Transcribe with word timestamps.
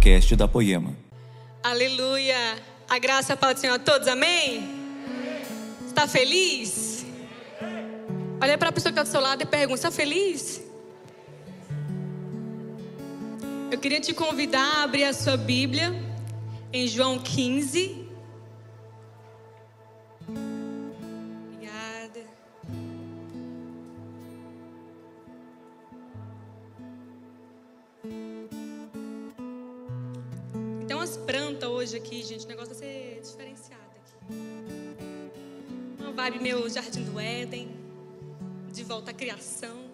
podcast 0.00 0.34
da 0.34 0.48
Poema. 0.48 0.96
Aleluia! 1.62 2.56
A 2.88 2.98
graça 2.98 3.36
para 3.36 3.54
o 3.54 3.60
Senhor 3.60 3.74
a 3.74 3.78
todos, 3.78 4.08
amém? 4.08 4.66
Está 5.86 6.08
feliz? 6.08 7.04
Olha 8.40 8.56
para 8.56 8.70
a 8.70 8.72
pessoa 8.72 8.90
que 8.90 8.98
está 8.98 9.02
do 9.02 9.12
seu 9.12 9.20
lado 9.20 9.42
e 9.42 9.44
pergunta: 9.44 9.74
está 9.74 9.90
feliz? 9.90 10.62
Eu 13.70 13.78
queria 13.78 14.00
te 14.00 14.14
convidar 14.14 14.78
a 14.78 14.84
abrir 14.84 15.04
a 15.04 15.12
sua 15.12 15.36
Bíblia 15.36 15.94
em 16.72 16.88
João 16.88 17.18
15. 17.18 17.99
Plantas 31.16 31.68
hoje 31.68 31.96
aqui, 31.96 32.22
gente, 32.22 32.44
o 32.44 32.48
negócio 32.48 32.74
vai 32.74 32.78
ser 32.78 33.20
diferenciado 33.20 33.82
aqui. 33.96 34.14
Uma 35.98 36.12
vibe 36.12 36.40
meu 36.40 36.68
Jardim 36.68 37.04
do 37.04 37.18
Éden, 37.18 37.68
de 38.72 38.84
volta 38.84 39.10
à 39.10 39.14
criação. 39.14 39.90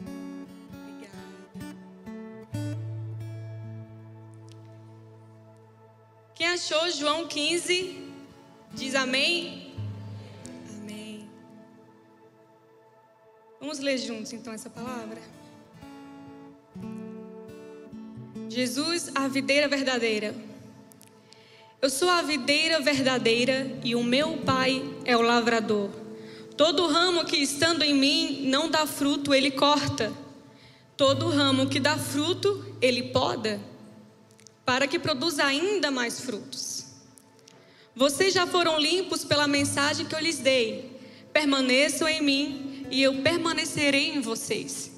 Obrigada. 0.00 1.18
Quem 6.34 6.48
achou 6.48 6.90
João 6.90 7.28
15? 7.28 8.10
Diz 8.72 8.94
amém? 8.94 9.74
Amém. 10.70 11.30
Vamos 13.60 13.78
ler 13.78 13.98
juntos 13.98 14.32
então 14.32 14.52
essa 14.52 14.68
palavra? 14.68 15.20
Jesus, 18.58 19.12
a 19.14 19.28
videira 19.28 19.68
verdadeira. 19.68 20.34
Eu 21.80 21.88
sou 21.88 22.10
a 22.10 22.22
videira 22.22 22.80
verdadeira 22.80 23.78
e 23.84 23.94
o 23.94 24.02
meu 24.02 24.38
pai 24.38 24.82
é 25.04 25.16
o 25.16 25.22
lavrador. 25.22 25.88
Todo 26.56 26.88
ramo 26.88 27.24
que 27.24 27.36
estando 27.36 27.84
em 27.84 27.94
mim 27.94 28.48
não 28.48 28.68
dá 28.68 28.84
fruto, 28.84 29.32
ele 29.32 29.52
corta. 29.52 30.12
Todo 30.96 31.28
ramo 31.28 31.68
que 31.68 31.78
dá 31.78 31.96
fruto, 31.96 32.74
ele 32.82 33.12
poda, 33.12 33.60
para 34.64 34.88
que 34.88 34.98
produza 34.98 35.44
ainda 35.44 35.88
mais 35.92 36.18
frutos. 36.18 36.84
Vocês 37.94 38.34
já 38.34 38.44
foram 38.44 38.76
limpos 38.76 39.24
pela 39.24 39.46
mensagem 39.46 40.04
que 40.04 40.16
eu 40.16 40.20
lhes 40.20 40.40
dei. 40.40 40.98
Permaneçam 41.32 42.08
em 42.08 42.20
mim 42.20 42.86
e 42.90 43.04
eu 43.04 43.22
permanecerei 43.22 44.08
em 44.08 44.20
vocês. 44.20 44.97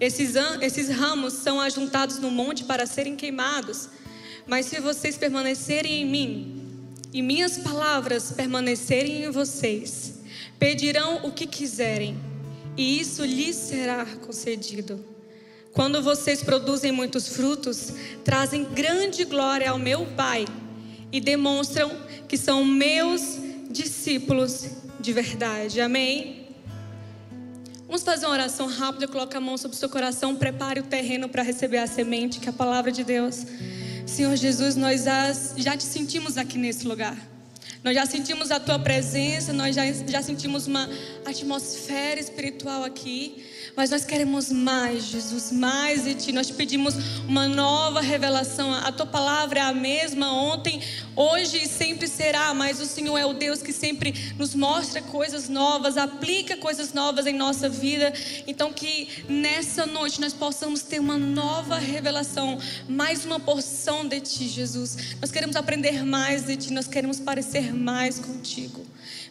Esses, 0.00 0.34
esses 0.60 0.88
ramos 0.88 1.34
são 1.34 1.60
ajuntados 1.60 2.18
no 2.18 2.30
monte 2.30 2.64
para 2.64 2.86
serem 2.86 3.16
queimados. 3.16 3.88
Mas 4.46 4.66
se 4.66 4.80
vocês 4.80 5.16
permanecerem 5.16 6.02
em 6.02 6.06
mim, 6.06 6.64
e 7.12 7.22
minhas 7.22 7.56
palavras 7.58 8.32
permanecerem 8.32 9.24
em 9.24 9.30
vocês, 9.30 10.20
pedirão 10.58 11.24
o 11.24 11.30
que 11.30 11.46
quiserem, 11.46 12.18
e 12.76 12.98
isso 12.98 13.24
lhes 13.24 13.54
será 13.54 14.04
concedido. 14.04 15.04
Quando 15.72 16.02
vocês 16.02 16.42
produzem 16.42 16.90
muitos 16.90 17.28
frutos, 17.28 17.92
trazem 18.24 18.64
grande 18.64 19.24
glória 19.24 19.70
ao 19.70 19.78
meu 19.78 20.06
Pai 20.06 20.44
e 21.12 21.20
demonstram 21.20 21.90
que 22.28 22.36
são 22.36 22.64
meus 22.64 23.38
discípulos 23.70 24.66
de 25.00 25.12
verdade. 25.12 25.80
Amém? 25.80 26.43
Vamos 27.86 28.02
fazer 28.02 28.24
uma 28.24 28.32
oração 28.32 28.66
rápida, 28.66 29.06
coloca 29.06 29.36
a 29.36 29.40
mão 29.40 29.58
sobre 29.58 29.76
o 29.76 29.78
seu 29.78 29.88
coração, 29.88 30.34
prepare 30.34 30.80
o 30.80 30.84
terreno 30.84 31.28
para 31.28 31.42
receber 31.42 31.78
a 31.78 31.86
semente, 31.86 32.40
que 32.40 32.46
é 32.46 32.50
a 32.50 32.52
palavra 32.52 32.90
de 32.90 33.04
Deus. 33.04 33.44
Senhor 34.06 34.34
Jesus, 34.36 34.74
nós 34.74 35.04
já 35.56 35.76
te 35.76 35.84
sentimos 35.84 36.38
aqui 36.38 36.56
nesse 36.56 36.86
lugar. 36.86 37.16
Nós 37.82 37.94
já 37.94 38.06
sentimos 38.06 38.50
a 38.50 38.58
tua 38.58 38.78
presença, 38.78 39.52
nós 39.52 39.76
já, 39.76 39.82
já 39.92 40.22
sentimos 40.22 40.66
uma 40.66 40.88
atmosfera 41.26 42.18
espiritual 42.18 42.82
aqui. 42.82 43.44
Mas 43.76 43.90
nós 43.90 44.04
queremos 44.04 44.50
mais, 44.50 45.04
Jesus, 45.04 45.50
mais 45.52 46.04
de 46.04 46.14
Ti. 46.14 46.32
Nós 46.32 46.50
pedimos 46.50 46.94
uma 47.26 47.48
nova 47.48 48.00
revelação. 48.00 48.72
A 48.72 48.92
Tua 48.92 49.06
palavra 49.06 49.60
é 49.60 49.62
a 49.62 49.72
mesma 49.72 50.32
ontem, 50.32 50.82
hoje 51.16 51.64
e 51.64 51.68
sempre 51.68 52.06
será. 52.06 52.52
Mas 52.54 52.80
o 52.80 52.86
Senhor 52.86 53.16
é 53.18 53.26
o 53.26 53.32
Deus 53.32 53.62
que 53.62 53.72
sempre 53.72 54.32
nos 54.38 54.54
mostra 54.54 55.02
coisas 55.02 55.48
novas, 55.48 55.96
aplica 55.96 56.56
coisas 56.56 56.92
novas 56.92 57.26
em 57.26 57.34
nossa 57.34 57.68
vida. 57.68 58.12
Então, 58.46 58.72
que 58.72 59.24
nessa 59.28 59.86
noite 59.86 60.20
nós 60.20 60.32
possamos 60.32 60.82
ter 60.82 61.00
uma 61.00 61.18
nova 61.18 61.78
revelação, 61.78 62.58
mais 62.88 63.24
uma 63.24 63.40
porção 63.40 64.06
de 64.06 64.20
Ti, 64.20 64.48
Jesus. 64.48 65.16
Nós 65.20 65.30
queremos 65.30 65.56
aprender 65.56 66.04
mais 66.04 66.44
de 66.46 66.56
Ti, 66.56 66.72
nós 66.72 66.86
queremos 66.86 67.18
parecer 67.20 67.74
mais 67.74 68.18
contigo. 68.18 68.84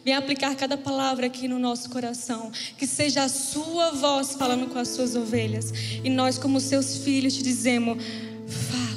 Venha 0.03 0.17
aplicar 0.17 0.53
cada 0.55 0.77
palavra 0.77 1.27
aqui 1.27 1.47
no 1.47 1.57
nosso 1.57 1.89
coração. 1.89 2.51
Que 2.77 2.85
seja 2.85 3.23
a 3.23 3.29
sua 3.29 3.91
voz 3.91 4.35
falando 4.35 4.67
com 4.67 4.77
as 4.77 4.89
suas 4.89 5.15
ovelhas. 5.15 5.71
E 6.03 6.09
nós, 6.09 6.37
como 6.37 6.59
seus 6.59 6.97
filhos, 6.97 7.33
te 7.33 7.43
dizemos: 7.43 8.03
fala. 8.47 8.93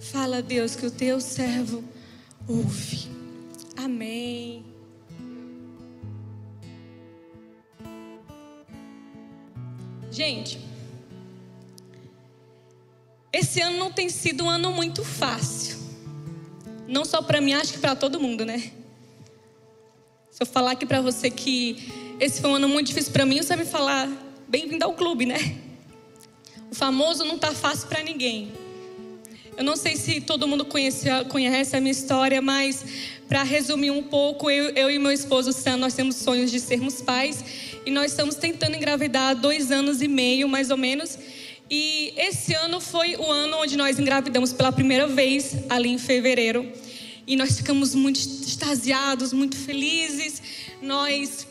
Fala, 0.00 0.42
Deus, 0.42 0.74
que 0.74 0.86
o 0.86 0.90
teu 0.90 1.20
servo 1.20 1.84
ouve. 2.48 3.08
Amém. 3.76 4.64
Gente, 10.10 10.58
esse 13.32 13.60
ano 13.60 13.78
não 13.78 13.92
tem 13.92 14.08
sido 14.08 14.44
um 14.44 14.50
ano 14.50 14.72
muito 14.72 15.04
fácil. 15.04 15.78
Não 16.88 17.04
só 17.04 17.22
para 17.22 17.40
mim, 17.40 17.52
acho 17.52 17.74
que 17.74 17.78
para 17.78 17.94
todo 17.94 18.18
mundo, 18.18 18.44
né? 18.44 18.72
Se 20.40 20.44
eu 20.44 20.46
falar 20.54 20.70
aqui 20.70 20.86
para 20.86 21.02
você 21.02 21.28
que 21.28 21.76
esse 22.18 22.40
foi 22.40 22.48
um 22.48 22.54
ano 22.54 22.66
muito 22.66 22.86
difícil 22.86 23.12
para 23.12 23.26
mim, 23.26 23.42
você 23.42 23.54
vai 23.54 23.58
me 23.62 23.70
falar, 23.70 24.08
bem-vindo 24.48 24.82
ao 24.82 24.94
clube, 24.94 25.26
né? 25.26 25.36
O 26.70 26.74
famoso 26.74 27.26
não 27.26 27.38
tá 27.38 27.52
fácil 27.52 27.86
para 27.88 28.02
ninguém. 28.02 28.50
Eu 29.54 29.62
não 29.62 29.76
sei 29.76 29.96
se 29.96 30.18
todo 30.22 30.48
mundo 30.48 30.64
conhece, 30.64 31.06
conhece 31.28 31.76
a 31.76 31.80
minha 31.82 31.92
história, 31.92 32.40
mas 32.40 32.82
para 33.28 33.42
resumir 33.42 33.90
um 33.90 34.02
pouco, 34.02 34.50
eu, 34.50 34.70
eu, 34.70 34.90
e 34.90 34.98
meu 34.98 35.12
esposo 35.12 35.52
Sam, 35.52 35.76
nós 35.76 35.92
temos 35.92 36.16
sonhos 36.16 36.50
de 36.50 36.58
sermos 36.58 37.02
pais 37.02 37.44
e 37.84 37.90
nós 37.90 38.12
estamos 38.12 38.34
tentando 38.36 38.74
engravidar 38.74 39.32
há 39.32 39.34
dois 39.34 39.70
anos 39.70 40.00
e 40.00 40.08
meio, 40.08 40.48
mais 40.48 40.70
ou 40.70 40.78
menos. 40.78 41.18
E 41.70 42.14
esse 42.16 42.54
ano 42.54 42.80
foi 42.80 43.14
o 43.14 43.30
ano 43.30 43.58
onde 43.58 43.76
nós 43.76 43.98
engravidamos 43.98 44.54
pela 44.54 44.72
primeira 44.72 45.06
vez, 45.06 45.54
ali 45.68 45.90
em 45.90 45.98
fevereiro. 45.98 46.66
E 47.30 47.36
nós 47.36 47.56
ficamos 47.56 47.94
muito 47.94 48.18
extasiados, 48.18 49.32
muito 49.32 49.56
felizes. 49.56 50.42
Nós 50.82 51.46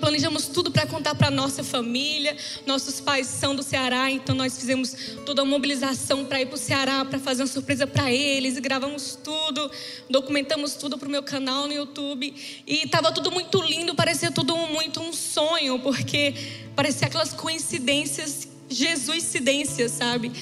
planejamos 0.00 0.48
tudo 0.48 0.72
para 0.72 0.84
contar 0.88 1.14
para 1.14 1.30
nossa 1.30 1.62
família. 1.62 2.36
Nossos 2.66 3.00
pais 3.00 3.28
são 3.28 3.54
do 3.54 3.62
Ceará, 3.62 4.10
então 4.10 4.34
nós 4.34 4.58
fizemos 4.58 4.92
toda 5.24 5.42
a 5.42 5.44
mobilização 5.44 6.24
para 6.24 6.40
ir 6.40 6.46
para 6.46 6.56
o 6.56 6.58
Ceará 6.58 7.04
para 7.04 7.20
fazer 7.20 7.42
uma 7.42 7.46
surpresa 7.46 7.86
para 7.86 8.10
eles 8.10 8.58
gravamos 8.58 9.16
tudo, 9.22 9.70
documentamos 10.10 10.74
tudo 10.74 10.98
para 10.98 11.06
o 11.06 11.10
meu 11.12 11.22
canal 11.22 11.68
no 11.68 11.72
YouTube 11.72 12.34
e 12.66 12.82
estava 12.82 13.12
tudo 13.12 13.30
muito 13.30 13.62
lindo, 13.62 13.94
parecia 13.94 14.32
tudo 14.32 14.56
muito 14.56 15.00
um 15.00 15.12
sonho, 15.12 15.78
porque 15.78 16.34
parecia 16.74 17.06
aquelas 17.06 17.32
coincidências, 17.32 18.48
Jesuscidências, 18.68 19.92
sabe? 19.92 20.32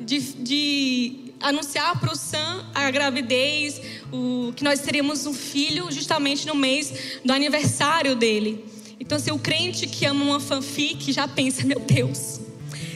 de, 0.00 0.18
de 0.34 1.23
anunciar 1.40 1.98
para 2.00 2.12
o 2.12 2.16
Sam 2.16 2.64
a 2.74 2.90
gravidez, 2.90 3.80
o, 4.12 4.52
que 4.54 4.64
nós 4.64 4.80
teríamos 4.80 5.26
um 5.26 5.34
filho 5.34 5.90
justamente 5.90 6.46
no 6.46 6.54
mês 6.54 7.20
do 7.24 7.32
aniversário 7.32 8.16
dele. 8.16 8.64
Então, 8.98 9.16
assim, 9.16 9.30
o 9.30 9.38
crente 9.38 9.86
que 9.86 10.06
ama 10.06 10.24
uma 10.24 10.40
fanfic 10.40 11.12
já 11.12 11.28
pensa: 11.28 11.64
meu 11.64 11.80
Deus, 11.80 12.40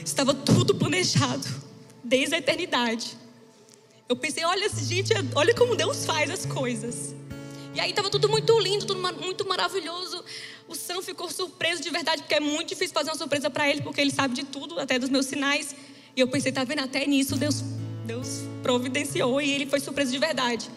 estava 0.04 0.32
tudo 0.32 0.74
planejado 0.74 1.46
desde 2.02 2.34
a 2.34 2.38
eternidade. 2.38 3.16
Eu 4.08 4.16
pensei: 4.16 4.44
olha, 4.44 4.68
gente, 4.68 5.12
olha 5.34 5.54
como 5.54 5.76
Deus 5.76 6.06
faz 6.06 6.30
as 6.30 6.46
coisas. 6.46 7.14
E 7.74 7.80
aí 7.80 7.90
estava 7.90 8.10
tudo 8.10 8.28
muito 8.28 8.58
lindo, 8.58 8.86
tudo 8.86 9.00
muito 9.20 9.46
maravilhoso. 9.46 10.24
O 10.66 10.74
Sam 10.74 11.02
ficou 11.02 11.30
surpreso 11.30 11.82
de 11.82 11.90
verdade, 11.90 12.22
porque 12.22 12.34
é 12.34 12.40
muito 12.40 12.70
difícil 12.70 12.92
fazer 12.94 13.10
uma 13.10 13.16
surpresa 13.16 13.48
para 13.50 13.68
ele, 13.68 13.82
porque 13.82 14.00
ele 14.00 14.10
sabe 14.10 14.34
de 14.34 14.44
tudo, 14.44 14.80
até 14.80 14.98
dos 14.98 15.08
meus 15.08 15.26
sinais. 15.26 15.74
E 16.16 16.20
eu 16.20 16.26
pensei, 16.26 16.50
tá 16.50 16.64
vendo? 16.64 16.80
Até 16.80 17.06
nisso 17.06 17.36
Deus 17.36 17.62
Deus 18.08 18.40
providenciou 18.62 19.38
e 19.38 19.52
ele 19.52 19.66
foi 19.66 19.80
surpreso 19.80 20.10
de 20.10 20.18
verdade. 20.18 20.70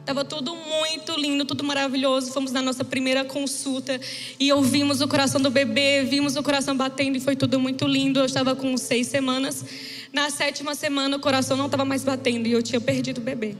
Estava 0.00 0.24
tudo 0.24 0.56
muito 0.56 1.12
lindo, 1.12 1.44
tudo 1.44 1.62
maravilhoso. 1.62 2.32
Fomos 2.32 2.52
na 2.52 2.62
nossa 2.62 2.82
primeira 2.82 3.22
consulta 3.22 4.00
e 4.38 4.50
ouvimos 4.50 5.02
o 5.02 5.06
coração 5.06 5.42
do 5.42 5.50
bebê, 5.50 6.02
vimos 6.04 6.36
o 6.36 6.42
coração 6.42 6.74
batendo 6.74 7.18
e 7.18 7.20
foi 7.20 7.36
tudo 7.36 7.60
muito 7.60 7.86
lindo. 7.86 8.18
Eu 8.18 8.24
estava 8.24 8.56
com 8.56 8.74
seis 8.78 9.08
semanas. 9.08 9.62
Na 10.10 10.30
sétima 10.30 10.74
semana, 10.74 11.18
o 11.18 11.20
coração 11.20 11.54
não 11.54 11.66
estava 11.66 11.84
mais 11.84 12.02
batendo 12.02 12.48
e 12.48 12.52
eu 12.52 12.62
tinha 12.62 12.80
perdido 12.80 13.18
o 13.18 13.20
bebê. 13.20 13.54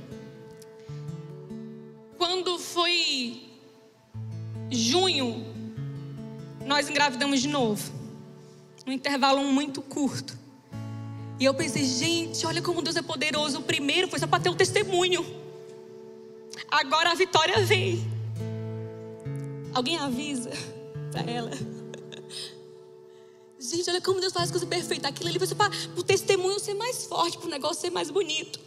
Quando 2.16 2.58
foi 2.58 3.43
junho, 4.70 5.44
nós 6.64 6.88
engravidamos 6.88 7.43
de 7.43 7.49
novo. 7.49 7.93
Um 8.87 8.93
intervalo 8.93 9.44
muito 9.44 9.82
curto. 9.82 10.39
E 11.40 11.46
eu 11.46 11.54
pensei, 11.54 11.87
gente, 11.87 12.46
olha 12.46 12.60
como 12.60 12.82
Deus 12.82 12.96
é 12.96 13.02
poderoso. 13.02 13.60
O 13.60 13.62
primeiro 13.62 14.06
foi 14.08 14.19
só 14.19 14.26
para 14.26 14.42
ter 14.42 14.50
o 14.50 14.52
um 14.52 14.56
testemunho. 14.56 15.25
Agora 16.70 17.12
a 17.12 17.14
vitória 17.14 17.64
vem. 17.64 18.04
Alguém 19.72 19.96
avisa 19.96 20.50
para 21.10 21.22
ela. 21.22 21.50
Gente, 23.58 23.88
olha 23.88 24.00
como 24.00 24.20
Deus 24.20 24.32
faz 24.32 24.50
coisa 24.50 24.66
perfeita. 24.66 25.08
Aquilo 25.08 25.31
ali 25.31 25.38
vai 25.38 25.48
ser 25.48 25.54
para 25.54 25.72
o 25.96 26.02
testemunho 26.02 26.60
ser 26.60 26.75
mais 26.75 27.06
forte, 27.06 27.38
para 27.38 27.46
o 27.46 27.50
negócio 27.50 27.81
ser 27.81 27.90
mais 27.90 28.10
bonito. 28.10 28.60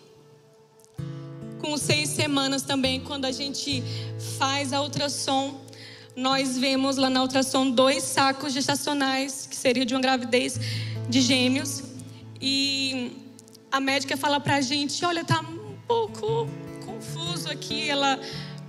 Com 1.62 1.78
seis 1.78 2.10
semanas 2.10 2.64
também, 2.64 3.00
quando 3.02 3.25
a 3.25 3.31
gente 3.31 3.84
faz 4.38 4.74
a 4.74 4.81
ultrassom, 4.81 5.62
nós 6.16 6.58
vemos 6.58 6.98
lá 6.98 7.10
na 7.10 7.22
ultrassom 7.22 7.70
dois 7.70 8.04
sacos 8.04 8.52
gestacionais, 8.52 9.48
que 9.48 9.56
seria 9.56 9.86
de 9.86 9.94
uma 9.94 10.02
gravidez 10.02 10.60
de 11.10 11.22
gêmeos. 11.22 11.93
E 12.45 13.16
a 13.72 13.80
médica 13.80 14.18
fala 14.18 14.38
para 14.38 14.56
a 14.56 14.62
gente: 14.62 15.06
olha, 15.06 15.24
tá 15.24 15.40
um 15.40 15.78
pouco 15.88 16.50
confuso 16.86 17.50
aqui. 17.50 17.90
Ela 17.90 18.19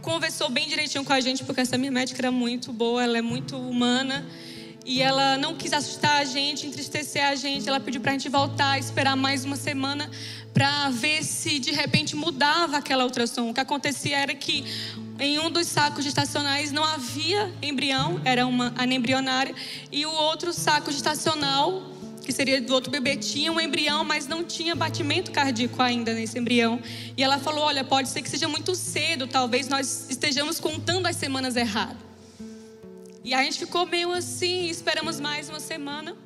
conversou 0.01 0.49
bem 0.49 0.69
direitinho 0.69 1.05
com 1.05 1.13
a 1.13 1.21
gente, 1.21 1.43
porque 1.43 1.61
essa 1.63 1.77
minha 1.77 1.91
médica 1.91 2.21
era 2.21 2.31
muito 2.31 2.73
boa, 2.73 3.03
ela 3.03 3.19
é 3.19 3.23
muito 3.23 3.57
humana. 3.57 4.25
E 4.87 5.03
ela 5.03 5.37
não 5.39 5.57
quis 5.57 5.73
assustar 5.73 6.21
a 6.21 6.25
gente, 6.25 6.69
entristecer 6.69 7.25
a 7.27 7.35
gente. 7.35 7.69
Ela 7.69 7.81
pediu 7.81 8.01
para 8.01 8.13
a 8.13 8.15
gente 8.15 8.29
voltar, 8.29 8.79
esperar 8.79 9.17
mais 9.17 9.45
uma 9.45 9.57
semana 9.57 10.09
para 10.53 10.89
ver 10.91 11.25
se 11.25 11.59
de 11.59 11.73
repente 11.73 12.15
mudava 12.15 12.77
aquela 12.77 13.03
ultrassom. 13.03 13.51
O 13.51 13.55
que 13.55 13.61
acontecia 13.61 14.19
era 14.19 14.35
que 14.37 14.65
em 15.19 15.41
um 15.41 15.51
dos 15.51 15.67
sacos 15.67 16.05
gestacionais 16.05 16.71
não 16.71 16.85
havia 16.85 17.53
embrião, 17.61 18.21
era 18.25 18.47
uma 18.47 18.73
anembrionária, 18.77 19.55
e 19.91 20.07
o 20.07 20.13
outro 20.13 20.53
saco 20.53 20.93
gestacional 20.93 21.94
que 22.25 22.33
seria 22.33 22.61
do 22.61 22.73
outro 22.73 22.91
bebê, 22.91 23.17
tinha 23.17 23.53
um 23.53 23.61
embrião, 23.61 24.05
mas 24.05 24.27
não 24.27 24.43
tinha 24.43 24.75
batimento 24.75 25.31
cardíaco 25.31 25.81
ainda 25.83 26.13
nesse 26.13 26.39
embrião. 26.39 26.81
E 27.17 27.23
ela 27.23 27.39
falou: 27.39 27.65
Olha, 27.65 27.85
pode 27.85 28.09
ser 28.09 28.23
que 28.23 28.31
seja 28.31 28.49
muito 28.49 28.75
cedo, 28.75 29.27
talvez 29.27 29.69
nós 29.69 30.07
estejamos 30.09 30.59
contando 30.59 31.07
as 31.07 31.17
semanas 31.17 31.57
errado. 31.57 31.99
E 33.23 33.33
a 33.33 33.43
gente 33.43 33.59
ficou 33.59 33.87
meio 33.87 34.13
assim, 34.13 34.69
esperamos 34.69 35.19
mais 35.21 35.49
uma 35.49 35.61
semana. 35.61 36.17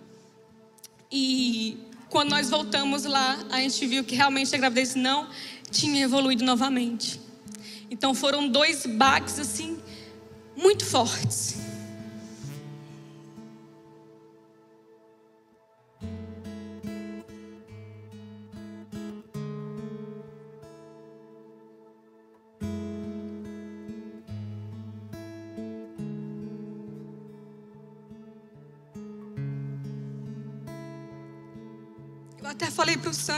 E 1.10 1.78
quando 2.08 2.30
nós 2.30 2.50
voltamos 2.50 3.04
lá, 3.04 3.38
a 3.50 3.60
gente 3.60 3.86
viu 3.86 4.02
que 4.02 4.14
realmente 4.14 4.54
a 4.54 4.58
gravidez 4.58 4.94
não 4.94 5.28
tinha 5.70 6.02
evoluído 6.02 6.44
novamente. 6.44 7.20
Então 7.90 8.14
foram 8.14 8.48
dois 8.48 8.84
baques 8.86 9.38
assim, 9.38 9.78
muito 10.56 10.84
fortes. 10.84 11.57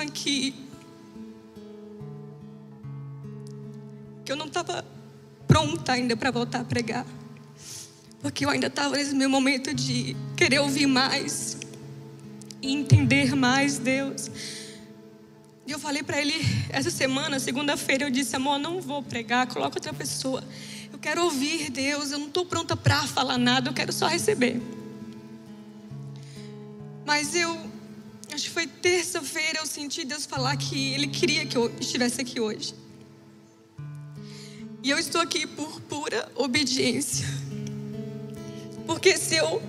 Que, 0.06 0.54
que 4.24 4.32
eu 4.32 4.36
não 4.36 4.46
estava 4.46 4.84
pronta 5.46 5.92
ainda 5.92 6.16
para 6.16 6.30
voltar 6.30 6.60
a 6.60 6.64
pregar. 6.64 7.06
Porque 8.22 8.44
eu 8.44 8.50
ainda 8.50 8.66
estava 8.66 8.96
nesse 8.96 9.14
meu 9.14 9.28
momento 9.28 9.74
de 9.74 10.16
querer 10.36 10.60
ouvir 10.60 10.86
mais 10.86 11.58
e 12.62 12.72
entender 12.72 13.34
mais 13.34 13.78
Deus. 13.78 14.30
E 15.66 15.72
eu 15.72 15.78
falei 15.78 16.02
para 16.02 16.20
ele 16.20 16.34
essa 16.68 16.90
semana, 16.90 17.38
segunda-feira, 17.38 18.04
eu 18.04 18.10
disse: 18.10 18.36
amor, 18.36 18.58
não 18.58 18.80
vou 18.80 19.02
pregar, 19.02 19.46
coloca 19.46 19.76
outra 19.76 19.92
pessoa. 19.92 20.44
Eu 20.92 20.98
quero 20.98 21.24
ouvir 21.24 21.70
Deus, 21.70 22.10
eu 22.10 22.18
não 22.18 22.26
estou 22.26 22.44
pronta 22.44 22.76
para 22.76 23.06
falar 23.06 23.38
nada, 23.38 23.70
eu 23.70 23.74
quero 23.74 23.92
só 23.92 24.06
receber. 24.06 24.60
Mas 27.06 27.34
eu 27.34 27.69
acho 28.40 28.48
que 28.48 28.54
foi 28.54 28.66
terça-feira, 28.66 29.58
eu 29.58 29.66
senti 29.66 30.02
Deus 30.02 30.24
falar 30.24 30.56
que 30.56 30.94
Ele 30.94 31.08
queria 31.08 31.44
que 31.44 31.56
eu 31.56 31.70
estivesse 31.78 32.22
aqui 32.22 32.40
hoje. 32.40 32.74
E 34.82 34.88
eu 34.88 34.98
estou 34.98 35.20
aqui 35.20 35.46
por 35.46 35.78
pura 35.82 36.26
obediência. 36.34 37.26
Porque 38.86 39.18
se 39.18 39.36
eu, 39.36 39.62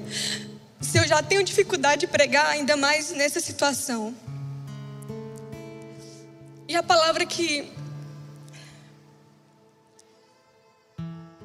se 0.80 0.98
eu 0.98 1.06
já 1.06 1.22
tenho 1.22 1.44
dificuldade 1.44 2.02
de 2.02 2.08
pregar, 2.08 2.46
ainda 2.48 2.78
mais 2.78 3.12
nessa 3.12 3.42
situação. 3.42 4.16
E 6.66 6.74
a 6.74 6.82
palavra 6.82 7.26
que. 7.26 7.70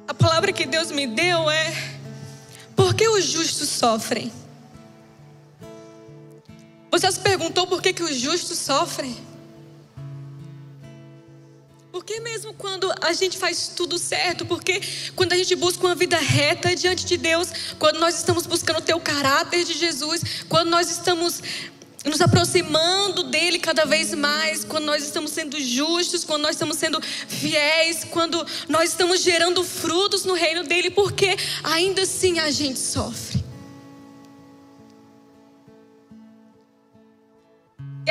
A 0.07 0.13
palavra 0.13 0.53
que 0.53 0.65
Deus 0.65 0.91
me 0.91 1.05
deu 1.05 1.49
é: 1.51 1.73
Por 2.73 2.93
que 2.93 3.05
os 3.09 3.25
justos 3.25 3.67
sofrem? 3.67 4.31
Você 6.97 7.11
se 7.11 7.19
perguntou 7.19 7.67
por 7.67 7.79
que, 7.79 7.93
que 7.93 8.01
os 8.01 8.15
justos 8.15 8.57
sofrem? 8.57 9.15
Porque 11.91 12.19
mesmo 12.21 12.55
quando 12.55 12.91
a 13.01 13.13
gente 13.13 13.37
faz 13.37 13.67
tudo 13.75 13.99
certo, 13.99 14.47
porque 14.47 14.81
quando 15.15 15.33
a 15.33 15.37
gente 15.37 15.55
busca 15.55 15.85
uma 15.85 15.93
vida 15.93 16.17
reta 16.17 16.75
diante 16.75 17.05
de 17.05 17.15
Deus, 17.15 17.49
quando 17.77 17.99
nós 17.99 18.17
estamos 18.17 18.47
buscando 18.47 18.81
ter 18.81 18.95
o 18.95 18.99
caráter 18.99 19.63
de 19.63 19.73
Jesus, 19.73 20.23
quando 20.49 20.69
nós 20.69 20.89
estamos 20.89 21.39
nos 22.03 22.19
aproximando 22.19 23.25
dele 23.25 23.59
cada 23.59 23.85
vez 23.85 24.15
mais, 24.15 24.63
quando 24.63 24.85
nós 24.85 25.03
estamos 25.03 25.29
sendo 25.29 25.61
justos, 25.61 26.23
quando 26.23 26.41
nós 26.41 26.55
estamos 26.55 26.77
sendo 26.77 26.99
fiéis, 27.01 28.05
quando 28.05 28.43
nós 28.67 28.89
estamos 28.89 29.21
gerando 29.21 29.63
frutos 29.63 30.25
no 30.25 30.33
reino 30.33 30.63
dele, 30.63 30.89
porque 30.89 31.37
ainda 31.63 32.01
assim 32.01 32.39
a 32.39 32.49
gente 32.49 32.79
sofre. 32.79 33.26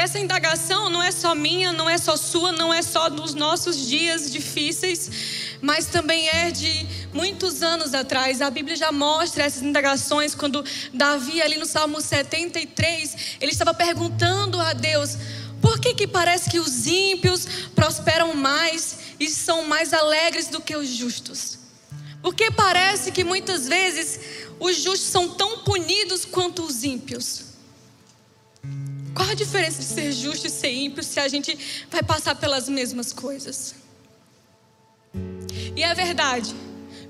Essa 0.06 0.20
indagação 0.20 0.88
não 0.88 1.02
é 1.02 1.10
só 1.10 1.34
minha, 1.34 1.72
não 1.72 1.90
é 1.90 1.98
só 1.98 2.16
sua, 2.16 2.52
não 2.52 2.72
é 2.72 2.80
só 2.80 3.08
dos 3.08 3.34
nossos 3.34 3.88
dias 3.88 4.30
difíceis, 4.30 5.10
mas 5.60 5.86
também 5.86 6.28
é 6.28 6.52
de 6.52 6.86
muitos 7.12 7.60
anos 7.60 7.92
atrás. 7.92 8.40
A 8.40 8.48
Bíblia 8.48 8.76
já 8.76 8.92
mostra 8.92 9.42
essas 9.42 9.64
indagações 9.64 10.32
quando 10.32 10.64
Davi, 10.94 11.42
ali 11.42 11.56
no 11.56 11.66
Salmo 11.66 12.00
73, 12.00 13.16
ele 13.40 13.50
estava 13.50 13.74
perguntando 13.74 14.60
a 14.60 14.72
Deus: 14.72 15.18
por 15.60 15.80
que, 15.80 15.92
que 15.92 16.06
parece 16.06 16.48
que 16.48 16.60
os 16.60 16.86
ímpios 16.86 17.44
prosperam 17.74 18.32
mais 18.32 18.98
e 19.18 19.28
são 19.28 19.64
mais 19.64 19.92
alegres 19.92 20.46
do 20.46 20.60
que 20.60 20.76
os 20.76 20.86
justos? 20.88 21.58
Porque 22.22 22.48
parece 22.52 23.10
que 23.10 23.24
muitas 23.24 23.66
vezes 23.66 24.20
os 24.60 24.76
justos 24.76 25.08
são 25.08 25.30
tão 25.30 25.64
punidos 25.64 26.24
quanto 26.24 26.62
os 26.62 26.84
ímpios. 26.84 27.45
Qual 29.16 29.30
a 29.30 29.34
diferença 29.34 29.78
de 29.78 29.86
ser 29.86 30.12
justo 30.12 30.46
e 30.46 30.50
ser 30.50 30.70
ímpio 30.70 31.02
se 31.02 31.18
a 31.18 31.26
gente 31.26 31.58
vai 31.90 32.02
passar 32.02 32.34
pelas 32.34 32.68
mesmas 32.68 33.14
coisas? 33.14 33.74
E 35.74 35.82
é 35.82 35.94
verdade, 35.94 36.54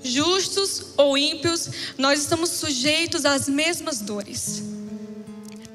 justos 0.01 0.93
ou 0.95 1.17
ímpios, 1.17 1.69
nós 1.97 2.21
estamos 2.21 2.49
sujeitos 2.51 3.25
às 3.25 3.49
mesmas 3.49 3.99
dores. 3.99 4.63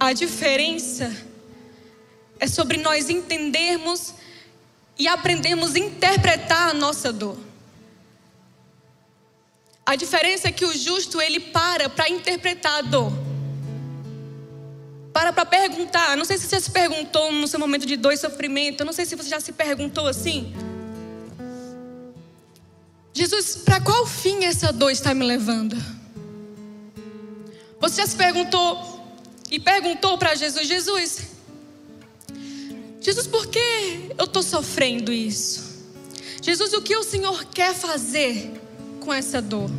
A 0.01 0.15
diferença 0.15 1.15
é 2.41 2.47
sobre 2.47 2.79
nós 2.79 3.11
entendermos 3.11 4.15
e 4.99 5.07
aprendermos 5.07 5.75
a 5.75 5.79
interpretar 5.79 6.71
a 6.71 6.75
nossa 6.75 7.13
dor. 7.13 7.39
A 9.85 9.97
diferença 9.97 10.49
é 10.49 10.53
que 10.53 10.65
o 10.65 10.73
justo 10.75 11.21
ele 11.21 11.41
para 11.41 11.91
para 11.91 12.09
interpretar 12.09 12.79
a 12.79 12.81
dor. 12.81 13.22
Para 15.23 15.33
para 15.33 15.47
perguntar. 15.47 16.17
Não 16.17 16.25
sei 16.25 16.37
se 16.37 16.49
você 16.49 16.59
se 16.59 16.69
perguntou 16.73 17.31
no 17.31 17.47
seu 17.47 17.61
momento 17.61 17.87
de 17.87 17.97
dor 17.97 18.13
e 18.13 18.17
sofrimento. 18.17 18.85
Não 18.85 18.93
sei 18.93 19.07
se 19.07 19.15
você 19.15 19.29
já 19.29 19.39
se 19.39 19.53
perguntou 19.53 20.09
assim. 20.09 20.53
Jesus, 23.15 23.55
para 23.55 23.81
qual 23.81 24.05
fim 24.05 24.45
essa 24.45 24.73
dor 24.73 24.91
está 24.91 25.15
me 25.15 25.25
levando? 25.25 25.77
Você 27.79 28.01
já 28.01 28.07
se 28.09 28.17
perguntou 28.17 29.01
e 29.49 29.61
perguntou 29.61 30.19
para 30.19 30.35
Jesus: 30.35 30.67
Jesus, 30.67 31.23
Jesus, 33.01 33.29
por 33.29 33.47
que 33.47 34.11
eu 34.19 34.25
estou 34.25 34.43
sofrendo 34.43 35.13
isso? 35.13 35.87
Jesus, 36.43 36.73
o 36.73 36.83
que 36.83 36.97
o 36.97 37.05
Senhor 37.05 37.45
quer 37.45 37.73
fazer 37.77 38.61
com 38.99 39.13
essa 39.13 39.41
dor? 39.41 39.71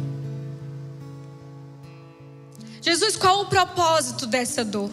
Jesus, 2.81 3.17
qual 3.17 3.41
o 3.41 3.45
propósito 3.47 4.25
dessa 4.25 4.63
dor? 4.63 4.89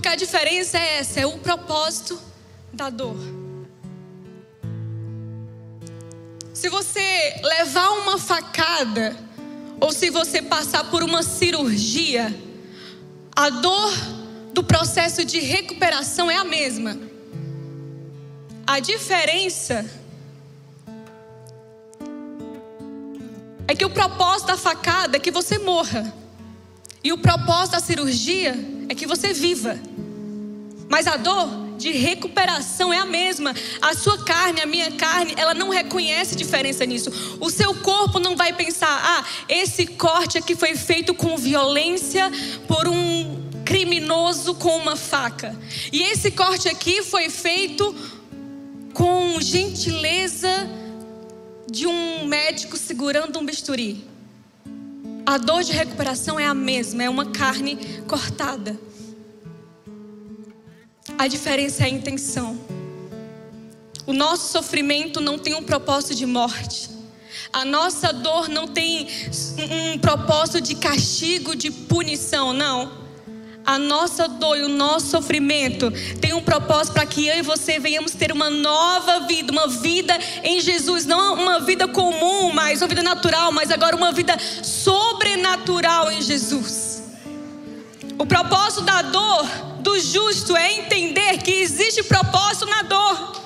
Porque 0.00 0.08
a 0.08 0.16
diferença 0.16 0.78
é 0.78 0.96
essa, 0.96 1.20
é 1.20 1.26
o 1.26 1.36
propósito 1.36 2.18
da 2.72 2.88
dor. 2.88 3.18
Se 6.54 6.70
você 6.70 7.38
levar 7.42 7.90
uma 7.98 8.16
facada, 8.16 9.14
ou 9.78 9.92
se 9.92 10.08
você 10.08 10.40
passar 10.40 10.84
por 10.84 11.02
uma 11.02 11.22
cirurgia, 11.22 12.34
a 13.36 13.50
dor 13.50 13.92
do 14.54 14.64
processo 14.64 15.22
de 15.22 15.38
recuperação 15.38 16.30
é 16.30 16.36
a 16.36 16.44
mesma. 16.44 16.98
A 18.66 18.80
diferença 18.80 19.84
é 23.68 23.74
que 23.74 23.84
o 23.84 23.90
propósito 23.90 24.46
da 24.46 24.56
facada 24.56 25.18
é 25.18 25.20
que 25.20 25.30
você 25.30 25.58
morra. 25.58 26.10
E 27.02 27.12
o 27.12 27.18
propósito 27.18 27.72
da 27.72 27.80
cirurgia 27.80 28.54
é 28.88 28.94
que 28.94 29.06
você 29.06 29.32
viva. 29.32 29.78
Mas 30.88 31.06
a 31.06 31.16
dor 31.16 31.70
de 31.78 31.92
recuperação 31.92 32.92
é 32.92 32.98
a 32.98 33.06
mesma. 33.06 33.54
A 33.80 33.94
sua 33.94 34.22
carne, 34.22 34.60
a 34.60 34.66
minha 34.66 34.92
carne, 34.92 35.34
ela 35.36 35.54
não 35.54 35.70
reconhece 35.70 36.36
diferença 36.36 36.84
nisso. 36.84 37.38
O 37.40 37.48
seu 37.48 37.74
corpo 37.76 38.18
não 38.18 38.36
vai 38.36 38.52
pensar: 38.52 39.00
"Ah, 39.02 39.24
esse 39.48 39.86
corte 39.86 40.36
aqui 40.36 40.54
foi 40.54 40.76
feito 40.76 41.14
com 41.14 41.38
violência 41.38 42.30
por 42.68 42.86
um 42.86 43.40
criminoso 43.64 44.54
com 44.56 44.76
uma 44.76 44.96
faca. 44.96 45.56
E 45.92 46.02
esse 46.02 46.32
corte 46.32 46.68
aqui 46.68 47.04
foi 47.04 47.30
feito 47.30 47.94
com 48.92 49.40
gentileza 49.40 50.68
de 51.70 51.86
um 51.86 52.26
médico 52.26 52.76
segurando 52.76 53.38
um 53.38 53.46
bisturi. 53.46 54.09
A 55.30 55.38
dor 55.38 55.62
de 55.62 55.70
recuperação 55.70 56.40
é 56.40 56.46
a 56.48 56.52
mesma, 56.52 57.04
é 57.04 57.08
uma 57.08 57.26
carne 57.26 57.76
cortada. 58.08 58.76
A 61.16 61.28
diferença 61.28 61.84
é 61.84 61.86
a 61.86 61.88
intenção. 61.88 62.58
O 64.08 64.12
nosso 64.12 64.50
sofrimento 64.50 65.20
não 65.20 65.38
tem 65.38 65.54
um 65.54 65.62
propósito 65.62 66.16
de 66.16 66.26
morte. 66.26 66.90
A 67.52 67.64
nossa 67.64 68.12
dor 68.12 68.48
não 68.48 68.66
tem 68.66 69.06
um 69.94 69.98
propósito 70.00 70.60
de 70.60 70.74
castigo, 70.74 71.54
de 71.54 71.70
punição, 71.70 72.52
não. 72.52 72.99
A 73.64 73.78
nossa 73.78 74.26
dor 74.26 74.56
e 74.56 74.62
o 74.62 74.68
nosso 74.68 75.08
sofrimento 75.08 75.92
tem 76.20 76.32
um 76.32 76.42
propósito 76.42 76.94
para 76.94 77.06
que 77.06 77.26
eu 77.26 77.36
e 77.36 77.42
você 77.42 77.78
venhamos 77.78 78.12
ter 78.12 78.32
uma 78.32 78.48
nova 78.50 79.20
vida, 79.20 79.52
uma 79.52 79.68
vida 79.68 80.18
em 80.42 80.60
Jesus, 80.60 81.04
não 81.04 81.34
uma 81.34 81.60
vida 81.60 81.86
comum, 81.86 82.52
mas 82.52 82.80
uma 82.80 82.88
vida 82.88 83.02
natural, 83.02 83.52
mas 83.52 83.70
agora 83.70 83.94
uma 83.94 84.12
vida 84.12 84.36
sobrenatural 84.62 86.10
em 86.10 86.22
Jesus. 86.22 87.02
O 88.18 88.26
propósito 88.26 88.82
da 88.82 89.02
dor 89.02 89.46
do 89.80 89.98
justo 89.98 90.56
é 90.56 90.72
entender 90.74 91.38
que 91.38 91.52
existe 91.52 92.02
propósito 92.02 92.66
na 92.66 92.82
dor. 92.82 93.40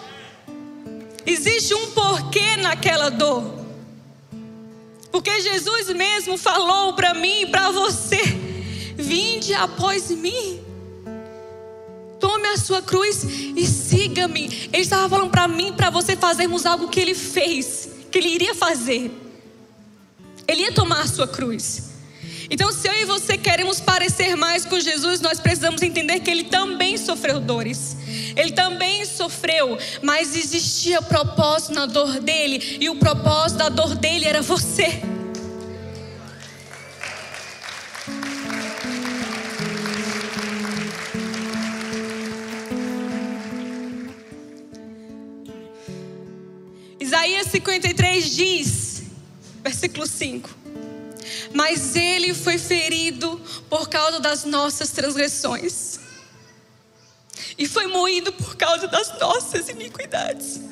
Existe 1.26 1.75
um 1.75 1.90
porquê 1.90 2.56
naquela 2.56 3.11
dor. 3.11 3.64
Porque 5.11 5.40
Jesus 5.40 5.90
mesmo 5.90 6.37
falou 6.37 6.92
para 6.94 7.14
mim 7.14 7.42
e 7.42 7.47
para 7.47 7.71
você 7.71 8.43
Vinde 9.06 9.54
após 9.54 10.11
mim. 10.11 10.61
Tome 12.18 12.49
a 12.49 12.56
sua 12.56 12.80
cruz 12.80 13.23
e 13.23 13.66
siga-me. 13.66 14.68
Ele 14.73 14.82
estava 14.82 15.08
falando 15.08 15.30
para 15.30 15.46
mim, 15.46 15.73
para 15.73 15.90
você 15.90 16.16
fazermos 16.16 16.64
algo 16.64 16.88
que 16.88 16.99
ele 16.99 17.14
fez, 17.14 17.88
que 18.11 18.18
ele 18.18 18.28
iria 18.28 18.54
fazer. 18.54 19.11
Ele 20.49 20.62
ia 20.62 20.73
tomar 20.73 21.02
a 21.02 21.06
sua 21.06 21.28
cruz. 21.28 21.94
Então, 22.50 22.70
se 22.73 22.87
eu 22.88 22.92
e 22.94 23.04
você 23.04 23.38
queremos 23.38 23.80
parecer 23.80 24.37
mais 24.37 24.64
com 24.64 24.78
Jesus, 24.78 25.20
nós 25.20 25.40
precisamos 25.40 25.82
entender 25.82 26.20
que 26.20 26.30
ele 26.30 26.44
também 26.44 26.96
sofreu 26.96 27.40
dores. 27.40 27.96
Ele 28.37 28.52
também 28.52 29.04
sofreu, 29.04 29.78
mas 30.02 30.37
existia 30.37 31.00
propósito 31.00 31.73
na 31.73 31.87
dor 31.87 32.20
dele, 32.20 32.78
e 32.80 32.88
o 32.88 32.96
propósito 32.96 33.58
da 33.58 33.68
dor 33.68 33.94
dele 33.94 34.26
era 34.26 34.42
você. 34.42 35.13
53 47.54 48.34
diz, 48.34 49.02
versículo 49.62 50.08
5: 50.08 50.50
Mas 51.52 51.94
ele 51.94 52.34
foi 52.34 52.58
ferido 52.58 53.40
por 53.70 53.88
causa 53.88 54.18
das 54.18 54.44
nossas 54.44 54.90
transgressões, 54.90 56.00
e 57.56 57.68
foi 57.68 57.87
moído 57.87 58.32
por 58.32 58.56
causa 58.56 58.88
das 58.88 59.16
nossas 59.20 59.68
iniquidades. 59.68 60.62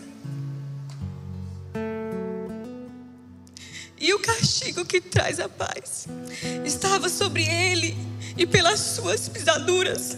E 3.97 4.13
o 4.13 4.19
castigo 4.19 4.85
que 4.85 5.01
traz 5.01 5.39
a 5.39 5.49
paz 5.49 6.09
estava 6.65 7.09
sobre 7.09 7.45
ele, 7.45 7.97
e 8.37 8.45
pelas 8.45 8.81
suas 8.81 9.29
pisaduras 9.29 10.17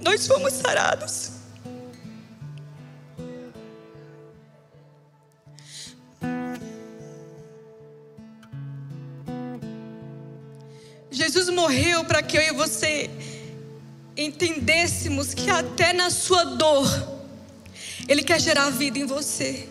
nós 0.00 0.28
fomos 0.28 0.52
sarados. 0.52 1.31
Jesus 11.12 11.50
morreu 11.50 12.04
para 12.04 12.22
que 12.22 12.38
eu 12.38 12.42
e 12.42 12.52
você 12.52 13.10
entendêssemos 14.16 15.34
que 15.34 15.50
até 15.50 15.92
na 15.92 16.08
sua 16.08 16.42
dor, 16.44 16.88
Ele 18.08 18.22
quer 18.22 18.40
gerar 18.40 18.70
vida 18.70 18.98
em 18.98 19.04
você. 19.04 19.68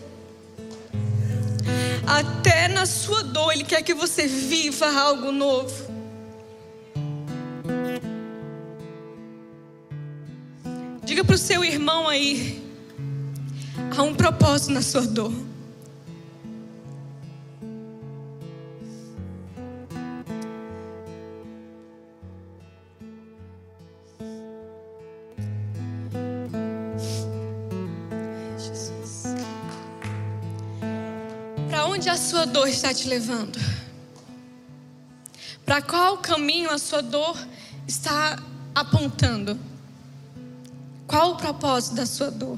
Até 2.05 2.67
na 2.67 2.85
sua 2.85 3.23
dor, 3.23 3.51
Ele 3.51 3.63
quer 3.63 3.81
que 3.81 3.93
você 3.93 4.27
viva 4.27 4.85
algo 4.85 5.31
novo. 5.31 5.91
Diga 11.03 11.23
para 11.23 11.35
o 11.35 11.39
seu 11.39 11.65
irmão 11.65 12.07
aí: 12.07 12.63
há 13.97 14.03
um 14.03 14.13
propósito 14.13 14.73
na 14.73 14.83
sua 14.83 15.01
dor. 15.01 15.33
Sua 32.41 32.47
dor 32.47 32.67
está 32.67 32.91
te 32.91 33.07
levando? 33.07 33.59
Para 35.63 35.79
qual 35.79 36.17
caminho 36.17 36.71
a 36.71 36.79
sua 36.79 37.03
dor 37.03 37.37
está 37.87 38.41
apontando? 38.73 39.59
Qual 41.05 41.33
o 41.33 41.35
propósito 41.35 41.93
da 41.93 42.05
sua 42.07 42.31
dor? 42.31 42.57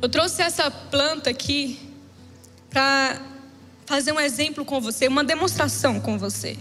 Eu 0.00 0.08
trouxe 0.08 0.42
essa 0.42 0.70
planta 0.70 1.28
aqui 1.28 1.80
para 2.68 3.20
fazer 3.84 4.12
um 4.12 4.20
exemplo 4.20 4.64
com 4.64 4.80
você, 4.80 5.08
uma 5.08 5.24
demonstração 5.24 5.98
com 5.98 6.16
você. 6.16 6.56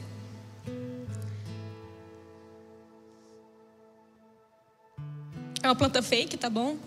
É 5.62 5.68
uma 5.68 5.76
planta 5.76 6.02
fake, 6.02 6.36
tá 6.36 6.50
bom? 6.50 6.78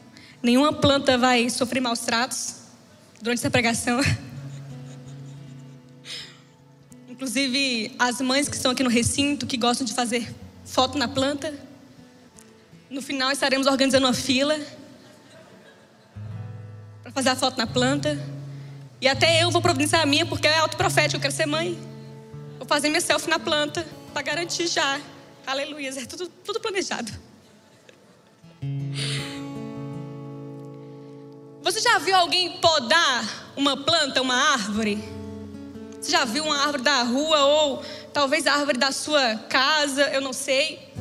Nenhuma 0.43 0.73
planta 0.73 1.17
vai 1.17 1.49
sofrer 1.51 1.81
maus 1.81 2.01
tratos 2.01 2.63
durante 3.21 3.39
essa 3.39 3.51
pregação. 3.51 4.01
Inclusive, 7.23 7.95
as 8.01 8.21
mães 8.21 8.49
que 8.49 8.57
estão 8.57 8.73
aqui 8.73 8.83
no 8.83 8.91
recinto, 8.91 9.47
que 9.47 9.57
gostam 9.57 9.87
de 9.87 9.95
fazer 9.95 10.29
foto 10.65 10.99
na 10.99 11.07
planta, 11.07 11.55
no 12.91 13.01
final 13.01 13.31
estaremos 13.31 13.69
organizando 13.69 14.09
uma 14.09 14.13
fila 14.13 14.59
para 17.01 17.13
fazer 17.13 17.29
a 17.29 17.37
foto 17.37 17.57
na 17.57 17.65
planta. 17.65 18.21
E 19.01 19.07
até 19.07 19.41
eu 19.41 19.53
vou 19.53 19.63
providenciar 19.63 20.03
a 20.03 20.05
minha, 20.05 20.27
porque 20.27 20.49
é 20.49 20.59
autoprofético, 20.59 21.15
eu 21.15 21.21
quero 21.21 21.33
ser 21.33 21.47
mãe. 21.47 21.79
Vou 22.59 22.67
fazer 22.67 22.89
minha 22.89 23.01
selfie 23.01 23.31
na 23.31 23.39
planta, 23.39 23.87
para 24.13 24.23
garantir 24.23 24.67
já. 24.67 25.01
Aleluia, 25.47 25.91
é 25.91 26.05
tudo, 26.05 26.27
tudo 26.27 26.59
planejado. 26.59 27.13
Você 31.63 31.81
já 31.81 32.01
viu 32.01 32.17
alguém 32.17 32.59
podar 32.59 33.53
uma 33.57 33.77
planta, 33.77 34.21
uma 34.21 34.35
árvore? 34.35 35.22
Você 36.03 36.11
já 36.11 36.25
viu 36.25 36.43
uma 36.43 36.59
árvore 36.59 36.83
da 36.83 37.05
rua 37.05 37.45
ou 37.45 37.85
talvez 38.13 38.45
a 38.49 38.55
árvore 38.55 38.77
da 38.77 38.91
sua 38.91 39.37
casa, 39.49 40.03
eu 40.09 40.21
não 40.21 40.33
sei. 40.33 40.93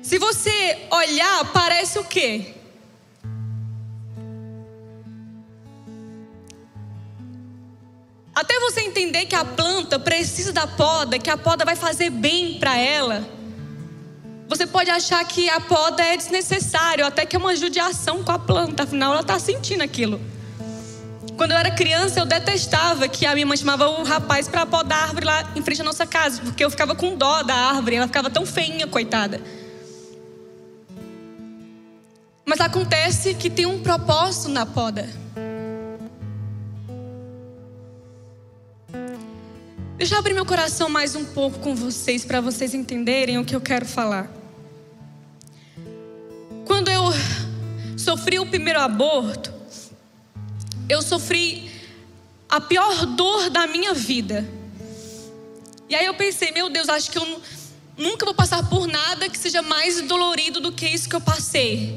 Se 0.00 0.18
você 0.18 0.86
olhar, 0.88 1.52
parece 1.52 1.98
o 1.98 2.04
quê? 2.04 2.54
Até 8.32 8.60
você 8.60 8.82
entender 8.82 9.26
que 9.26 9.34
a 9.34 9.44
planta 9.44 9.98
precisa 9.98 10.52
da 10.52 10.68
poda, 10.68 11.18
que 11.18 11.28
a 11.28 11.36
poda 11.36 11.64
vai 11.64 11.74
fazer 11.74 12.10
bem 12.10 12.60
para 12.60 12.78
ela. 12.78 13.28
Você 14.48 14.64
pode 14.64 14.90
achar 14.90 15.24
que 15.24 15.50
a 15.50 15.60
poda 15.60 16.04
é 16.04 16.16
desnecessário, 16.16 17.04
até 17.04 17.26
que 17.26 17.34
é 17.34 17.38
uma 17.38 17.56
judiação 17.56 18.22
com 18.22 18.30
a 18.30 18.38
planta, 18.38 18.84
afinal 18.84 19.10
ela 19.10 19.22
está 19.22 19.40
sentindo 19.40 19.82
aquilo. 19.82 20.29
Quando 21.40 21.52
eu 21.52 21.56
era 21.56 21.70
criança, 21.70 22.20
eu 22.20 22.26
detestava 22.26 23.08
que 23.08 23.24
a 23.24 23.32
minha 23.32 23.46
mãe 23.46 23.56
chamava 23.56 23.88
o 23.88 24.02
rapaz 24.02 24.46
para 24.46 24.66
podar 24.66 24.98
a 24.98 25.02
árvore 25.04 25.24
lá 25.24 25.52
em 25.56 25.62
frente 25.62 25.80
à 25.80 25.84
nossa 25.84 26.06
casa, 26.06 26.42
porque 26.42 26.62
eu 26.62 26.68
ficava 26.68 26.94
com 26.94 27.16
dó 27.16 27.42
da 27.42 27.54
árvore, 27.54 27.96
ela 27.96 28.06
ficava 28.06 28.28
tão 28.28 28.44
feinha, 28.44 28.86
coitada. 28.86 29.40
Mas 32.44 32.60
acontece 32.60 33.32
que 33.32 33.48
tem 33.48 33.64
um 33.64 33.82
propósito 33.82 34.50
na 34.50 34.66
poda. 34.66 35.08
Deixa 39.96 40.16
eu 40.16 40.18
abrir 40.18 40.34
meu 40.34 40.44
coração 40.44 40.90
mais 40.90 41.16
um 41.16 41.24
pouco 41.24 41.58
com 41.60 41.74
vocês, 41.74 42.22
para 42.22 42.42
vocês 42.42 42.74
entenderem 42.74 43.38
o 43.38 43.46
que 43.46 43.56
eu 43.56 43.62
quero 43.62 43.86
falar. 43.86 44.30
Quando 46.66 46.90
eu 46.90 47.04
sofri 47.96 48.38
o 48.38 48.44
primeiro 48.44 48.78
aborto, 48.78 49.49
eu 50.90 51.00
sofri 51.02 51.70
a 52.48 52.60
pior 52.60 53.06
dor 53.06 53.48
da 53.48 53.66
minha 53.66 53.94
vida. 53.94 54.46
E 55.88 55.94
aí 55.94 56.04
eu 56.04 56.14
pensei, 56.14 56.50
meu 56.50 56.68
Deus, 56.68 56.88
acho 56.88 57.10
que 57.12 57.18
eu 57.18 57.42
nunca 57.96 58.24
vou 58.24 58.34
passar 58.34 58.68
por 58.68 58.88
nada 58.88 59.28
que 59.28 59.38
seja 59.38 59.62
mais 59.62 60.00
dolorido 60.02 60.60
do 60.60 60.72
que 60.72 60.86
isso 60.86 61.08
que 61.08 61.14
eu 61.14 61.20
passei. 61.20 61.94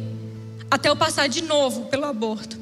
Até 0.70 0.90
eu 0.90 0.96
passar 0.96 1.28
de 1.28 1.42
novo 1.42 1.86
pelo 1.86 2.06
aborto. 2.06 2.62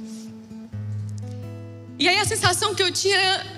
E 1.99 2.07
aí 2.07 2.17
a 2.17 2.25
sensação 2.25 2.73
que 2.73 2.81
eu 2.81 2.91
tinha 2.91 3.50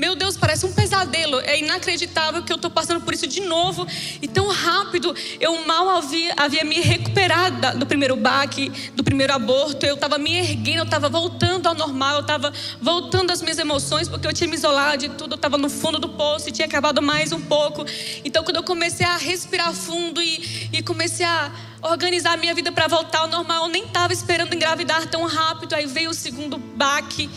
meu 0.00 0.16
Deus, 0.16 0.34
parece 0.34 0.64
um 0.64 0.72
pesadelo. 0.72 1.40
É 1.40 1.58
inacreditável 1.58 2.42
que 2.42 2.50
eu 2.50 2.56
estou 2.56 2.70
passando 2.70 3.02
por 3.02 3.12
isso 3.12 3.26
de 3.26 3.42
novo 3.42 3.86
e 4.22 4.26
tão 4.26 4.48
rápido. 4.48 5.14
Eu 5.38 5.66
mal 5.66 5.90
havia, 5.90 6.32
havia 6.38 6.64
me 6.64 6.80
recuperado 6.80 7.78
do 7.78 7.84
primeiro 7.84 8.16
baque, 8.16 8.70
do 8.96 9.04
primeiro 9.04 9.34
aborto. 9.34 9.84
Eu 9.84 9.96
estava 9.96 10.16
me 10.16 10.34
erguendo, 10.38 10.78
eu 10.78 10.84
estava 10.84 11.10
voltando 11.10 11.66
ao 11.66 11.74
normal, 11.74 12.14
eu 12.14 12.20
estava 12.22 12.50
voltando 12.80 13.30
às 13.30 13.42
minhas 13.42 13.58
emoções, 13.58 14.08
porque 14.08 14.26
eu 14.26 14.32
tinha 14.32 14.48
me 14.48 14.56
isolado 14.56 14.96
de 14.96 15.10
tudo. 15.10 15.32
Eu 15.32 15.36
estava 15.36 15.58
no 15.58 15.68
fundo 15.68 15.98
do 15.98 16.08
poço 16.08 16.48
e 16.48 16.52
tinha 16.52 16.66
acabado 16.66 17.02
mais 17.02 17.30
um 17.30 17.40
pouco. 17.42 17.84
Então, 18.24 18.42
quando 18.42 18.56
eu 18.56 18.62
comecei 18.62 19.04
a 19.04 19.18
respirar 19.18 19.74
fundo 19.74 20.22
e, 20.22 20.70
e 20.72 20.82
comecei 20.82 21.26
a 21.26 21.52
organizar 21.82 22.32
a 22.32 22.36
minha 22.38 22.54
vida 22.54 22.72
para 22.72 22.88
voltar 22.88 23.18
ao 23.18 23.28
normal, 23.28 23.64
eu 23.64 23.68
nem 23.68 23.84
estava 23.84 24.14
esperando 24.14 24.54
engravidar 24.54 25.06
tão 25.08 25.26
rápido. 25.26 25.74
Aí 25.74 25.84
veio 25.84 26.08
o 26.08 26.14
segundo 26.14 26.56
baque. 26.56 27.28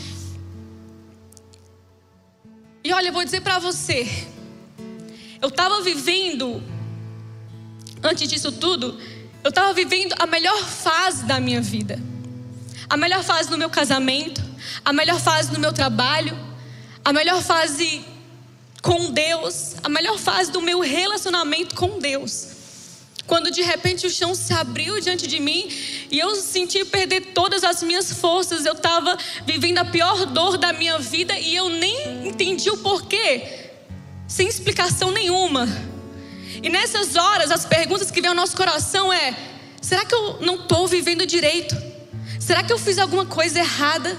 E 2.83 2.91
olha, 2.91 3.07
eu 3.07 3.13
vou 3.13 3.23
dizer 3.23 3.39
para 3.39 3.59
você, 3.59 4.27
eu 5.41 5.47
estava 5.47 5.81
vivendo, 5.81 6.61
antes 8.03 8.27
disso 8.27 8.51
tudo, 8.51 8.99
eu 9.41 9.49
estava 9.49 9.73
vivendo 9.73 10.13
a 10.19 10.27
melhor 10.27 10.57
fase 10.65 11.23
da 11.23 11.39
minha 11.39 11.61
vida, 11.61 11.97
a 12.89 12.97
melhor 12.97 13.23
fase 13.23 13.49
no 13.49 13.57
meu 13.57 13.69
casamento, 13.69 14.43
a 14.83 14.91
melhor 14.91 15.17
fase 15.17 15.53
no 15.53 15.59
meu 15.59 15.71
trabalho, 15.71 16.37
a 17.05 17.13
melhor 17.13 17.41
fase 17.41 18.05
com 18.81 19.11
Deus, 19.11 19.75
a 19.81 19.87
melhor 19.87 20.17
fase 20.17 20.51
do 20.51 20.61
meu 20.61 20.81
relacionamento 20.81 21.75
com 21.75 21.99
Deus. 21.99 22.52
Quando 23.25 23.49
de 23.49 23.61
repente 23.61 24.05
o 24.05 24.09
chão 24.09 24.35
se 24.35 24.53
abriu 24.53 24.99
diante 24.99 25.25
de 25.27 25.39
mim 25.39 25.67
e 26.11 26.19
eu 26.19 26.35
senti 26.35 26.83
perder 26.83 27.33
todas 27.33 27.63
as 27.63 27.81
minhas 27.81 28.11
forças, 28.11 28.65
eu 28.65 28.73
estava 28.73 29.17
vivendo 29.45 29.77
a 29.77 29.85
pior 29.85 30.25
dor 30.25 30.57
da 30.57 30.73
minha 30.73 30.99
vida 30.99 31.37
e 31.37 31.55
eu 31.55 31.69
nem 31.69 32.27
entendi 32.27 32.69
o 32.69 32.77
porquê, 32.77 33.69
sem 34.27 34.47
explicação 34.47 35.11
nenhuma. 35.11 35.67
E 36.61 36.69
nessas 36.69 37.15
horas, 37.15 37.49
as 37.49 37.65
perguntas 37.65 38.11
que 38.11 38.21
vêm 38.21 38.29
ao 38.29 38.35
nosso 38.35 38.57
coração 38.57 39.11
é: 39.11 39.35
será 39.81 40.05
que 40.05 40.13
eu 40.13 40.39
não 40.41 40.55
estou 40.55 40.87
vivendo 40.87 41.25
direito? 41.25 41.75
Será 42.39 42.61
que 42.61 42.73
eu 42.73 42.77
fiz 42.77 42.97
alguma 42.97 43.25
coisa 43.25 43.59
errada? 43.59 44.17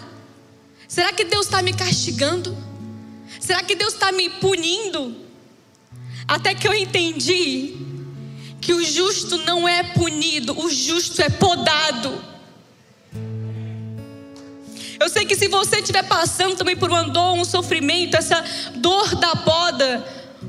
Será 0.88 1.12
que 1.12 1.24
Deus 1.24 1.46
está 1.46 1.60
me 1.60 1.74
castigando? 1.74 2.56
Será 3.38 3.62
que 3.62 3.74
Deus 3.74 3.92
está 3.92 4.10
me 4.12 4.30
punindo? 4.30 5.14
Até 6.26 6.54
que 6.54 6.66
eu 6.66 6.72
entendi 6.72 7.93
que 8.64 8.72
o 8.72 8.82
justo 8.82 9.36
não 9.38 9.68
é 9.68 9.82
punido, 9.82 10.58
o 10.58 10.70
justo 10.70 11.20
é 11.20 11.28
podado. 11.28 12.18
Eu 14.98 15.08
sei 15.10 15.26
que 15.26 15.36
se 15.36 15.48
você 15.48 15.76
estiver 15.80 16.02
passando 16.04 16.56
também 16.56 16.74
por 16.74 16.88
uma 16.88 17.04
dor, 17.04 17.34
um 17.34 17.44
sofrimento, 17.44 18.16
essa 18.16 18.42
dor 18.76 19.16
da 19.16 19.36
poda, 19.36 20.02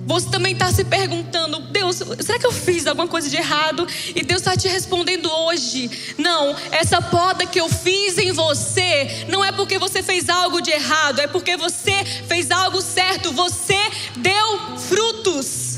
você 0.05 0.29
também 0.29 0.53
está 0.53 0.71
se 0.71 0.85
perguntando: 0.85 1.59
Deus, 1.59 1.97
será 2.21 2.39
que 2.39 2.45
eu 2.45 2.53
fiz 2.53 2.87
alguma 2.87 3.07
coisa 3.07 3.29
de 3.29 3.35
errado? 3.35 3.85
E 4.15 4.23
Deus 4.23 4.39
está 4.39 4.55
te 4.55 4.69
respondendo 4.69 5.29
hoje: 5.29 6.15
Não, 6.17 6.55
essa 6.71 7.01
poda 7.01 7.45
que 7.45 7.59
eu 7.59 7.67
fiz 7.67 8.17
em 8.17 8.31
você 8.31 9.25
não 9.27 9.43
é 9.43 9.51
porque 9.51 9.77
você 9.77 10.01
fez 10.01 10.29
algo 10.29 10.61
de 10.61 10.71
errado, 10.71 11.19
é 11.19 11.27
porque 11.27 11.57
você 11.57 12.05
fez 12.29 12.49
algo 12.49 12.81
certo. 12.81 13.33
Você 13.33 13.77
deu 14.15 14.77
frutos. 14.77 15.74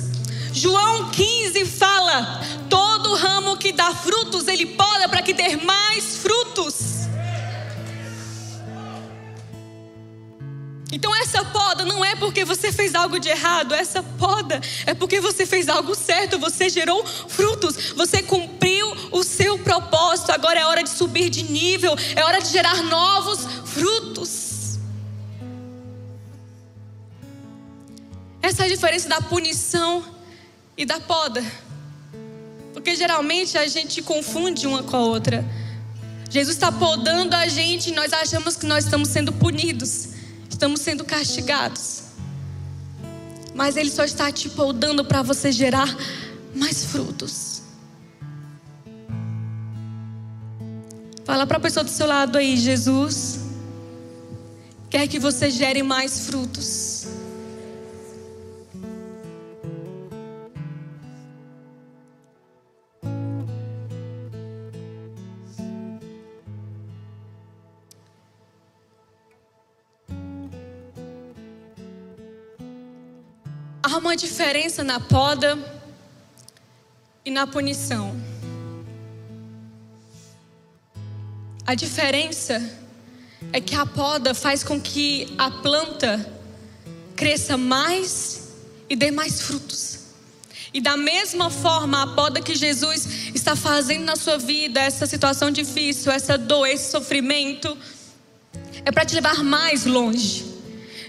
João 0.58 1.12
15 1.12 1.66
fala: 1.66 2.42
todo 2.68 3.14
ramo 3.14 3.58
que 3.58 3.72
dá 3.72 3.94
frutos, 3.94 4.48
ele 4.48 4.66
poda 4.66 5.08
para 5.08 5.22
que 5.22 5.32
dê 5.34 5.56
mais 5.58 6.18
frutos. 6.18 6.98
Então 10.92 11.16
essa 11.16 11.46
poda 11.46 11.86
não 11.86 12.04
é 12.04 12.16
porque 12.16 12.44
você 12.44 12.72
fez 12.72 12.96
algo 12.96 13.20
de 13.20 13.30
errado, 13.30 13.76
essa 13.76 14.02
poda 14.02 14.60
é 14.86 14.96
porque 14.96 15.20
você 15.20 15.46
fez 15.46 15.70
algo 15.70 15.94
certo, 15.94 16.40
você 16.40 16.70
gerou 16.70 17.06
frutos, 17.06 17.92
você 17.96 18.24
cumpriu 18.24 18.88
o 19.12 19.24
seu 19.24 19.60
propósito. 19.60 20.32
Agora 20.32 20.60
é 20.60 20.66
hora 20.66 20.82
de 20.82 20.90
subir 20.90 21.30
de 21.30 21.44
nível, 21.44 21.96
é 22.16 22.24
hora 22.24 22.42
de 22.42 22.50
gerar 22.50 22.82
novos 22.84 23.46
frutos. 23.66 24.80
Essa 28.42 28.64
é 28.64 28.66
a 28.66 28.70
diferença 28.70 29.10
da 29.10 29.22
punição 29.22 30.17
e 30.78 30.86
da 30.86 31.00
poda. 31.00 31.44
Porque 32.74 32.96
geralmente 32.96 33.58
a 33.58 33.68
gente 33.68 34.02
confunde 34.02 34.68
uma 34.68 34.84
com 34.84 34.96
a 34.96 35.00
outra. 35.00 35.44
Jesus 36.30 36.56
está 36.56 36.72
podando 36.72 37.36
a 37.36 37.48
gente 37.48 37.90
e 37.90 37.94
nós 37.94 38.14
achamos 38.14 38.56
que 38.56 38.66
nós 38.66 38.86
estamos 38.86 39.10
sendo 39.10 39.34
punidos, 39.34 40.10
estamos 40.50 40.82
sendo 40.82 41.04
castigados. 41.04 42.04
Mas 43.56 43.76
Ele 43.76 43.90
só 43.90 44.04
está 44.04 44.32
te 44.32 44.50
podando 44.50 45.04
para 45.04 45.24
você 45.24 45.52
gerar 45.52 45.94
mais 46.54 46.86
frutos. 46.86 47.64
Fala 51.26 51.48
para 51.48 51.58
a 51.58 51.60
pessoa 51.60 51.84
do 51.84 51.90
seu 51.90 52.06
lado 52.06 52.38
aí, 52.38 52.56
Jesus 52.56 53.48
quer 54.90 55.08
que 55.08 55.20
você 55.20 55.50
gere 55.50 55.84
mais 55.84 56.28
frutos. 56.28 57.06
Diferença 74.18 74.84
na 74.84 75.00
poda 75.00 75.58
e 77.24 77.32
na 77.32 77.46
punição. 77.48 78.20
A 81.66 81.76
diferença 81.76 82.62
é 83.54 83.62
que 83.62 83.76
a 83.76 83.86
poda 83.86 84.34
faz 84.34 84.64
com 84.64 84.82
que 84.82 85.34
a 85.38 85.52
planta 85.52 86.34
cresça 87.16 87.58
mais 87.58 88.54
e 88.90 88.96
dê 88.96 89.12
mais 89.12 89.42
frutos. 89.42 90.00
E 90.74 90.82
da 90.82 90.98
mesma 90.98 91.50
forma, 91.50 92.04
a 92.04 92.08
poda 92.08 92.42
que 92.42 92.56
Jesus 92.56 93.08
está 93.36 93.56
fazendo 93.56 94.04
na 94.04 94.16
sua 94.16 94.38
vida, 94.38 94.80
essa 94.80 95.06
situação 95.06 95.52
difícil, 95.52 96.12
essa 96.12 96.38
dor, 96.38 96.66
esse 96.68 96.92
sofrimento, 96.92 97.78
é 98.84 98.92
para 98.92 99.06
te 99.06 99.16
levar 99.16 99.44
mais 99.44 99.86
longe. 99.86 100.47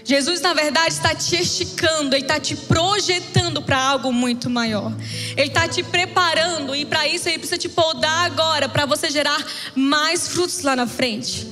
Jesus, 0.09 0.41
na 0.41 0.55
verdade, 0.55 0.91
está 0.91 1.13
te 1.13 1.35
esticando, 1.35 2.15
Ele 2.15 2.23
está 2.23 2.39
te 2.39 2.55
projetando 2.55 3.61
para 3.61 3.77
algo 3.77 4.11
muito 4.11 4.49
maior. 4.49 4.91
Ele 5.37 5.49
está 5.49 5.67
te 5.67 5.83
preparando 5.83 6.75
e 6.75 6.83
para 6.83 7.07
isso 7.07 7.29
Ele 7.29 7.37
precisa 7.37 7.59
te 7.59 7.69
podar 7.69 8.25
agora, 8.25 8.67
para 8.67 8.87
você 8.87 9.11
gerar 9.11 9.39
mais 9.75 10.29
frutos 10.29 10.63
lá 10.63 10.75
na 10.75 10.87
frente. 10.87 11.47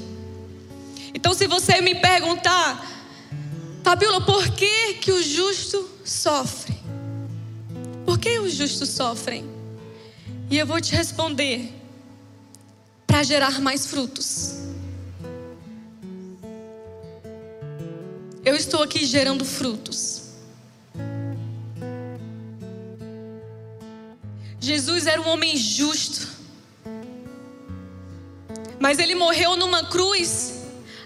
Então, 1.13 1.36
se 1.36 1.46
você 1.46 1.82
me 1.82 1.93
perguntar, 1.93 2.84
Fabiola, 3.84 4.22
por 4.22 4.50
que, 4.50 4.96
que 4.96 5.12
o 5.12 5.22
justo 5.22 5.88
sofre? 6.04 6.76
Por 8.08 8.17
que 8.17 8.39
os 8.39 8.56
justos 8.56 8.89
sofrem? 8.89 9.48
E 10.50 10.58
eu 10.58 10.65
vou 10.65 10.82
te 10.82 10.96
responder: 10.96 11.72
para 13.06 13.22
gerar 13.22 13.62
mais 13.62 13.86
frutos. 13.86 14.66
Eu 18.48 18.56
estou 18.56 18.82
aqui 18.82 19.06
gerando 19.06 19.44
frutos. 19.44 20.22
Jesus 24.58 25.06
era 25.06 25.20
um 25.20 25.28
homem 25.28 25.58
justo, 25.58 26.26
mas 28.80 29.00
ele 29.00 29.16
morreu 29.16 29.58
numa 29.58 29.84
cruz 29.88 30.62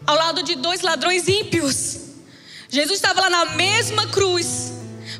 ao 0.05 0.15
lado 0.15 0.43
de 0.43 0.53
dois 0.53 0.81
ladrões 0.81 1.27
ímpios. 1.27 2.01
Jesus 2.69 2.99
estava 2.99 3.21
lá 3.21 3.29
na 3.31 3.45
mesma 3.55 4.05
cruz, 4.09 4.73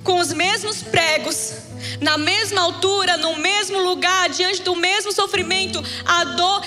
com 0.04 0.20
os 0.20 0.32
mesmos 0.32 0.84
pregos, 0.84 1.54
na 2.00 2.20
mesma 2.20 2.62
altura, 2.62 3.18
no 3.18 3.38
mesmo 3.38 3.80
lugar, 3.80 4.30
diante 4.30 4.62
do 4.62 4.76
mesmo 4.76 5.12
sofrimento, 5.12 5.84
a 6.06 6.24
dor 6.24 6.62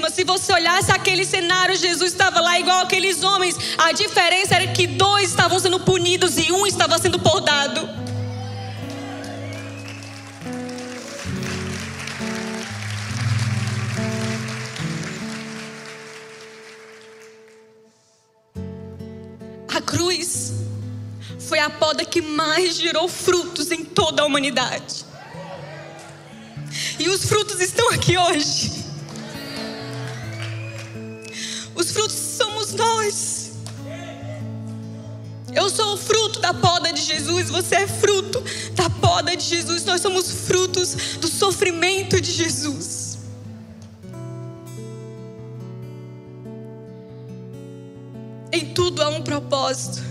mesma. 0.00 0.10
Se 0.10 0.24
você 0.24 0.52
olhasse 0.52 0.90
aquele 0.90 1.24
cenário, 1.24 1.76
Jesus 1.76 2.12
estava 2.12 2.40
lá 2.40 2.58
igual 2.58 2.80
aqueles 2.80 3.22
homens. 3.22 3.56
A 3.76 3.92
diferença 3.92 4.54
era 4.54 4.66
que 4.68 4.86
dois 4.86 5.30
estavam 5.30 5.58
sendo 5.58 5.78
punidos 5.80 6.38
e 6.38 6.50
um 6.50 6.66
estava 6.66 6.98
sendo 6.98 7.18
podado. 7.18 7.88
A 19.68 19.80
cruz 19.82 20.52
foi 21.38 21.58
a 21.58 21.68
poda 21.68 22.04
que 22.04 22.22
mais 22.22 22.76
gerou 22.76 23.08
frutos 23.08 23.70
em 23.70 23.84
toda 23.84 24.22
a 24.22 24.26
humanidade. 24.26 25.04
E 26.98 27.08
os 27.08 27.24
frutos 27.24 27.60
estão 27.60 27.90
aqui 27.90 28.16
hoje. 28.16 28.79
Os 31.80 31.92
frutos 31.92 32.14
somos 32.14 32.72
nós. 32.72 33.52
Eu 35.50 35.70
sou 35.70 35.94
o 35.94 35.96
fruto 35.96 36.38
da 36.38 36.52
poda 36.52 36.92
de 36.92 37.00
Jesus, 37.00 37.48
você 37.48 37.74
é 37.76 37.88
fruto 37.88 38.38
da 38.74 38.90
poda 38.90 39.34
de 39.34 39.42
Jesus. 39.42 39.82
Nós 39.86 40.02
somos 40.02 40.30
frutos 40.30 41.16
do 41.18 41.26
sofrimento 41.26 42.20
de 42.20 42.30
Jesus. 42.30 43.20
Em 48.52 48.74
tudo 48.74 49.02
há 49.02 49.08
um 49.08 49.22
propósito. 49.22 50.04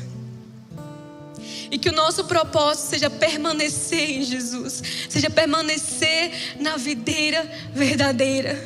E 1.70 1.78
que 1.78 1.90
o 1.90 1.94
nosso 1.94 2.26
propósito 2.26 2.90
seja 2.90 3.12
permanecer 3.12 4.10
em 4.10 4.24
Jesus, 4.24 4.82
seja 5.08 5.30
permanecer 5.30 6.58
na 6.60 6.78
videira 6.78 7.48
verdadeira. 7.76 8.58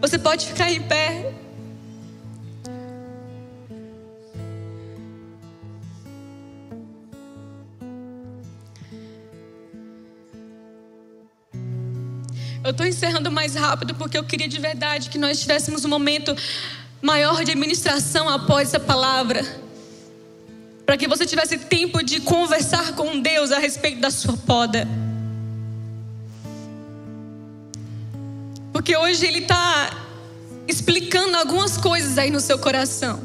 Você 0.00 0.18
pode 0.18 0.46
ficar 0.46 0.72
em 0.72 0.82
pé. 0.82 1.43
Eu 12.64 12.70
estou 12.70 12.86
encerrando 12.86 13.30
mais 13.30 13.54
rápido 13.54 13.94
porque 13.94 14.16
eu 14.16 14.24
queria 14.24 14.48
de 14.48 14.58
verdade 14.58 15.10
que 15.10 15.18
nós 15.18 15.38
tivéssemos 15.38 15.84
um 15.84 15.88
momento 15.88 16.34
maior 17.02 17.44
de 17.44 17.50
administração 17.50 18.26
após 18.26 18.68
essa 18.68 18.80
palavra 18.80 19.44
para 20.86 20.96
que 20.96 21.06
você 21.06 21.26
tivesse 21.26 21.58
tempo 21.58 22.02
de 22.02 22.20
conversar 22.20 22.94
com 22.94 23.20
Deus 23.20 23.52
a 23.52 23.58
respeito 23.58 24.00
da 24.00 24.10
sua 24.10 24.34
poda. 24.38 24.88
Porque 28.72 28.96
hoje 28.96 29.26
Ele 29.26 29.40
está 29.40 29.90
explicando 30.66 31.36
algumas 31.36 31.76
coisas 31.76 32.16
aí 32.16 32.30
no 32.30 32.40
seu 32.40 32.58
coração. 32.58 33.22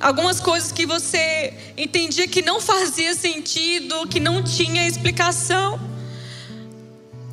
Algumas 0.00 0.40
coisas 0.40 0.72
que 0.72 0.86
você 0.86 1.52
entendia 1.76 2.26
que 2.26 2.40
não 2.40 2.62
fazia 2.62 3.14
sentido, 3.14 4.06
que 4.08 4.20
não 4.20 4.42
tinha 4.42 4.88
explicação. 4.88 5.95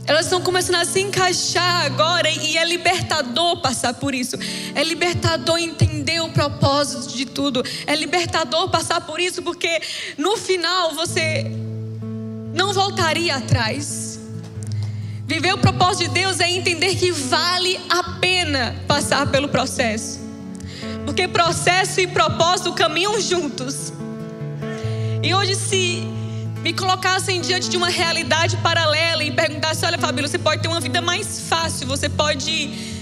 Elas 0.05 0.25
estão 0.25 0.41
começando 0.41 0.75
a 0.75 0.85
se 0.85 0.99
encaixar 0.99 1.85
agora 1.85 2.29
e 2.29 2.57
é 2.57 2.65
libertador 2.65 3.61
passar 3.61 3.93
por 3.93 4.13
isso. 4.13 4.35
É 4.75 4.83
libertador 4.83 5.57
entender 5.57 6.19
o 6.19 6.29
propósito 6.29 7.15
de 7.15 7.25
tudo. 7.25 7.63
É 7.87 7.95
libertador 7.95 8.69
passar 8.69 9.01
por 9.01 9.19
isso 9.19 9.41
porque 9.41 9.81
no 10.17 10.35
final 10.35 10.93
você 10.93 11.49
não 12.53 12.73
voltaria 12.73 13.35
atrás. 13.35 14.19
Viver 15.25 15.53
o 15.53 15.57
propósito 15.57 16.09
de 16.09 16.13
Deus 16.13 16.41
é 16.41 16.51
entender 16.51 16.95
que 16.95 17.09
vale 17.11 17.79
a 17.89 18.03
pena 18.19 18.75
passar 18.85 19.25
pelo 19.31 19.47
processo. 19.47 20.19
Porque 21.05 21.29
processo 21.29 22.01
e 22.01 22.07
propósito 22.07 22.73
caminham 22.73 23.19
juntos. 23.21 23.93
E 25.23 25.33
hoje 25.33 25.55
se 25.55 26.12
me 26.63 26.71
colocassem 26.71 27.41
diante 27.41 27.67
de 27.69 27.75
uma 27.75 27.89
realidade 27.89 28.55
paralela 28.57 29.21
e 29.21 29.31
perguntassem: 29.31 29.85
olha, 29.85 29.97
Fabíola, 29.97 30.29
você 30.29 30.39
pode 30.39 30.61
ter 30.61 30.69
uma 30.69 30.79
vida 30.79 31.01
mais 31.01 31.41
fácil, 31.49 31.85
você 31.85 32.07
pode 32.07 32.93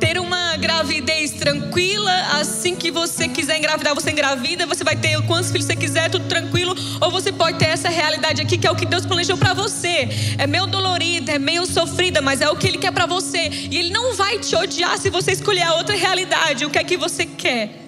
ter 0.00 0.18
uma 0.18 0.56
gravidez 0.56 1.32
tranquila, 1.32 2.12
assim 2.40 2.74
que 2.74 2.90
você 2.90 3.28
quiser 3.28 3.58
engravidar, 3.58 3.94
você 3.94 4.10
engravida, 4.10 4.66
você 4.66 4.82
vai 4.82 4.96
ter 4.96 5.20
quantos 5.26 5.50
filhos 5.50 5.66
você 5.66 5.76
quiser, 5.76 6.10
tudo 6.10 6.26
tranquilo, 6.26 6.74
ou 7.00 7.10
você 7.10 7.32
pode 7.32 7.58
ter 7.58 7.66
essa 7.66 7.88
realidade 7.88 8.42
aqui 8.42 8.58
que 8.58 8.66
é 8.66 8.70
o 8.70 8.76
que 8.76 8.86
Deus 8.86 9.06
planejou 9.06 9.36
para 9.36 9.54
você. 9.54 10.08
É 10.36 10.46
meio 10.46 10.66
dolorida, 10.66 11.32
é 11.32 11.38
meio 11.38 11.66
sofrida, 11.66 12.20
mas 12.20 12.40
é 12.40 12.48
o 12.48 12.56
que 12.56 12.66
ele 12.66 12.78
quer 12.78 12.92
para 12.92 13.06
você. 13.06 13.48
E 13.70 13.76
ele 13.76 13.90
não 13.90 14.14
vai 14.14 14.38
te 14.38 14.56
odiar 14.56 14.98
se 14.98 15.08
você 15.08 15.32
escolher 15.32 15.62
a 15.62 15.74
outra 15.74 15.94
realidade, 15.94 16.64
o 16.64 16.70
que 16.70 16.78
é 16.78 16.84
que 16.84 16.96
você 16.96 17.24
quer. 17.24 17.87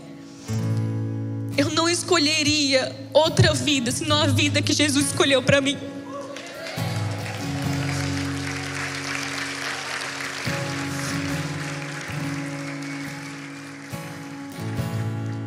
Eu 1.61 1.69
não 1.69 1.91
escolheria 1.91 2.91
outra 3.13 3.53
vida 3.53 3.93
senão 3.93 4.23
a 4.23 4.27
vida 4.27 4.63
que 4.63 4.73
Jesus 4.73 5.09
escolheu 5.09 5.43
para 5.43 5.61
mim. 5.61 5.77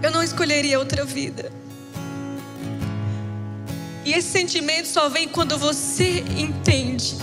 Eu 0.04 0.12
não 0.12 0.22
escolheria 0.22 0.78
outra 0.78 1.04
vida. 1.04 1.52
E 4.06 4.14
esse 4.14 4.30
sentimento 4.30 4.88
só 4.90 5.10
vem 5.10 5.28
quando 5.28 5.58
você 5.58 6.20
entende 6.38 7.16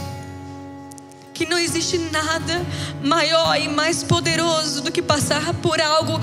que 1.32 1.46
não 1.46 1.60
existe 1.60 1.96
nada 1.96 2.66
maior 3.00 3.56
e 3.56 3.68
mais 3.68 4.02
poderoso 4.02 4.82
do 4.82 4.90
que 4.90 5.00
passar 5.00 5.54
por 5.62 5.80
algo 5.80 6.18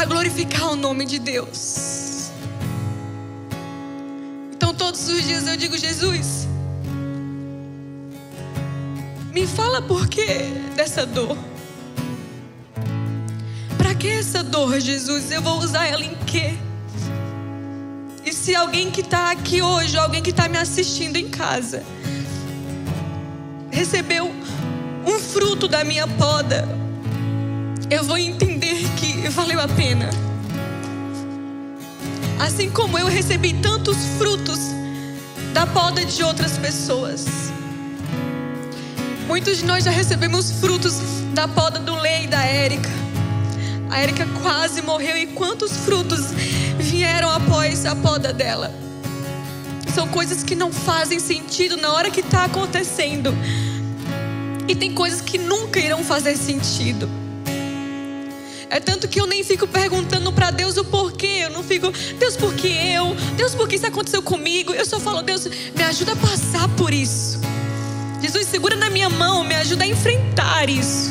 para 0.00 0.08
glorificar 0.08 0.72
o 0.72 0.76
nome 0.76 1.04
de 1.04 1.18
Deus. 1.18 2.30
Então 4.54 4.72
todos 4.72 5.06
os 5.06 5.22
dias 5.24 5.46
eu 5.46 5.58
digo, 5.58 5.76
Jesus, 5.76 6.48
me 9.30 9.46
fala 9.46 9.82
por 9.82 10.08
que 10.08 10.24
dessa 10.74 11.04
dor. 11.04 11.36
Para 13.76 13.94
que 13.94 14.08
essa 14.08 14.42
dor, 14.42 14.80
Jesus? 14.80 15.30
Eu 15.30 15.42
vou 15.42 15.58
usar 15.58 15.86
ela 15.86 16.02
em 16.02 16.14
quê? 16.26 16.54
E 18.24 18.32
se 18.32 18.54
alguém 18.54 18.90
que 18.90 19.02
está 19.02 19.30
aqui 19.30 19.60
hoje, 19.60 19.98
alguém 19.98 20.22
que 20.22 20.30
está 20.30 20.48
me 20.48 20.56
assistindo 20.56 21.16
em 21.16 21.28
casa, 21.28 21.82
recebeu 23.70 24.32
um 25.04 25.18
fruto 25.18 25.68
da 25.68 25.84
minha 25.84 26.08
poda, 26.08 26.66
eu 27.90 28.04
vou 28.04 28.16
entender 28.16 28.76
que 28.96 29.28
valeu 29.28 29.60
a 29.60 29.66
pena. 29.66 30.08
Assim 32.38 32.70
como 32.70 32.96
eu 32.96 33.06
recebi 33.06 33.52
tantos 33.54 33.96
frutos 34.16 34.60
da 35.52 35.66
poda 35.66 36.04
de 36.04 36.22
outras 36.22 36.56
pessoas. 36.56 37.26
Muitos 39.26 39.58
de 39.58 39.64
nós 39.64 39.84
já 39.84 39.90
recebemos 39.90 40.52
frutos 40.52 40.94
da 41.34 41.48
poda 41.48 41.80
do 41.80 41.96
Lei 41.96 42.24
e 42.24 42.26
da 42.28 42.44
Érica. 42.44 42.88
A 43.90 43.98
Érica 43.98 44.26
quase 44.40 44.80
morreu 44.82 45.16
e 45.16 45.26
quantos 45.26 45.72
frutos 45.78 46.30
vieram 46.78 47.28
após 47.28 47.84
a 47.86 47.96
poda 47.96 48.32
dela? 48.32 48.72
São 49.92 50.06
coisas 50.06 50.44
que 50.44 50.54
não 50.54 50.72
fazem 50.72 51.18
sentido 51.18 51.76
na 51.76 51.92
hora 51.92 52.08
que 52.08 52.20
está 52.20 52.44
acontecendo. 52.44 53.34
E 54.68 54.76
tem 54.76 54.94
coisas 54.94 55.20
que 55.20 55.38
nunca 55.38 55.80
irão 55.80 56.04
fazer 56.04 56.36
sentido. 56.36 57.10
É 58.70 58.78
tanto 58.78 59.08
que 59.08 59.20
eu 59.20 59.26
nem 59.26 59.42
fico 59.42 59.66
perguntando 59.66 60.32
para 60.32 60.52
Deus 60.52 60.76
o 60.76 60.84
porquê. 60.84 61.40
Eu 61.42 61.50
não 61.50 61.64
fico, 61.64 61.90
Deus, 62.18 62.36
por 62.36 62.54
que 62.54 62.68
eu? 62.68 63.16
Deus, 63.36 63.52
por 63.52 63.68
que 63.68 63.74
isso 63.74 63.86
aconteceu 63.86 64.22
comigo? 64.22 64.72
Eu 64.72 64.86
só 64.86 65.00
falo, 65.00 65.22
Deus, 65.22 65.44
me 65.46 65.82
ajuda 65.82 66.12
a 66.12 66.16
passar 66.16 66.68
por 66.76 66.94
isso. 66.94 67.40
Jesus, 68.22 68.46
segura 68.46 68.76
na 68.76 68.88
minha 68.88 69.08
mão, 69.08 69.42
me 69.42 69.56
ajuda 69.56 69.82
a 69.82 69.86
enfrentar 69.88 70.70
isso. 70.70 71.10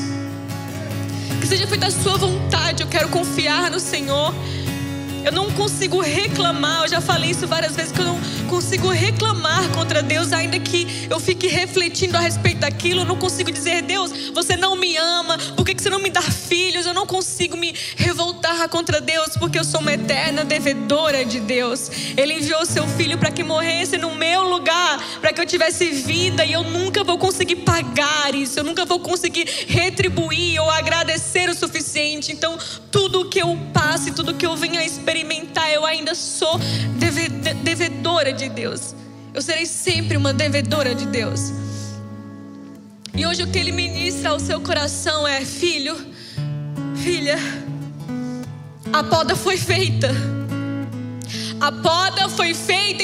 Que 1.41 1.48
seja 1.48 1.67
feita 1.67 1.88
a 1.88 1.91
sua 1.91 2.17
vontade. 2.17 2.82
Eu 2.82 2.88
quero 2.88 3.10
confiar 3.10 3.69
no 3.69 3.80
Senhor. 3.80 4.34
Eu 5.25 5.32
não 5.32 5.51
consigo 5.51 5.99
reclamar, 5.99 6.84
eu 6.84 6.88
já 6.88 7.01
falei 7.01 7.32
isso 7.32 7.45
várias 7.45 7.75
vezes, 7.75 7.91
que 7.91 7.99
eu 7.99 8.05
não 8.05 8.19
consigo 8.49 8.89
reclamar 8.89 9.69
contra 9.69 10.01
Deus, 10.01 10.32
ainda 10.32 10.60
que 10.60 11.08
eu 11.10 11.19
fique 11.19 11.47
refletindo 11.47 12.17
a 12.17 12.19
respeito 12.19 12.60
daquilo. 12.60 13.01
Eu 13.01 13.05
não 13.05 13.17
consigo 13.17 13.51
dizer, 13.51 13.82
Deus, 13.82 14.12
você 14.34 14.55
não 14.55 14.75
me 14.75 14.95
ama, 14.97 15.38
por 15.55 15.65
que 15.65 15.79
você 15.79 15.89
não 15.89 15.99
me 15.99 16.10
dá 16.10 16.21
filhos? 16.21 16.86
Eu 16.86 16.93
não 16.93 17.05
consigo 17.05 17.58
me 17.58 17.75
revoltar 17.95 18.67
contra 18.69 18.99
Deus 19.01 19.29
porque 19.38 19.60
eu 19.60 19.63
sou 19.63 19.82
uma 19.82 19.93
eterna 19.93 20.43
devedora 20.43 21.25
de 21.25 21.39
Deus. 21.39 21.89
Ele 22.17 22.34
enviou 22.36 22.65
seu 22.65 22.88
filho 22.88 23.17
para 23.17 23.32
que 23.32 23.43
morresse 23.43 23.97
no 23.97 24.15
meu 24.15 24.43
lugar, 24.43 24.99
para 25.21 25.34
que 25.34 25.41
eu 25.41 25.45
tivesse 25.45 25.86
vida 25.89 26.45
e 26.45 26.53
eu 26.53 26.63
nunca 26.63 27.03
vou 27.03 27.17
conseguir 27.17 27.58
pagar 27.58 28.34
isso, 28.34 28.60
eu 28.60 28.63
nunca 28.63 28.86
vou 28.86 28.99
conseguir 28.99 29.47
retribuir 29.67 30.60
ou 30.62 30.69
agradecer 30.69 31.49
o 31.49 31.55
suficiente. 31.55 32.32
Então, 32.32 32.58
tudo 32.91 33.29
que 33.29 33.39
eu 33.39 33.58
passe, 33.73 34.12
tudo 34.12 34.34
que 34.34 34.45
eu 34.45 34.55
venha 34.55 34.84
experimentar, 35.10 35.72
eu 35.72 35.86
ainda 35.86 36.13
sou 36.13 36.60
devedora 37.63 38.32
de 38.32 38.48
Deus. 38.48 38.93
Eu 39.34 39.41
serei 39.41 39.65
sempre 39.65 40.15
uma 40.15 40.32
devedora 40.32 40.93
de 40.93 41.08
Deus. 41.08 41.52
E 43.15 43.26
hoje 43.26 43.43
o 43.43 43.48
que 43.48 43.58
ele 43.58 43.72
ministra 43.72 44.30
ao 44.30 44.39
seu 44.39 44.62
coração 44.62 45.28
é: 45.28 45.43
filho, 45.43 45.98
filha, 46.95 47.38
a 48.93 49.04
poda 49.04 49.36
foi 49.36 49.58
feita. 49.58 50.10
A 51.60 51.72
poda 51.72 52.30
foi 52.30 52.54
feita. 52.54 53.04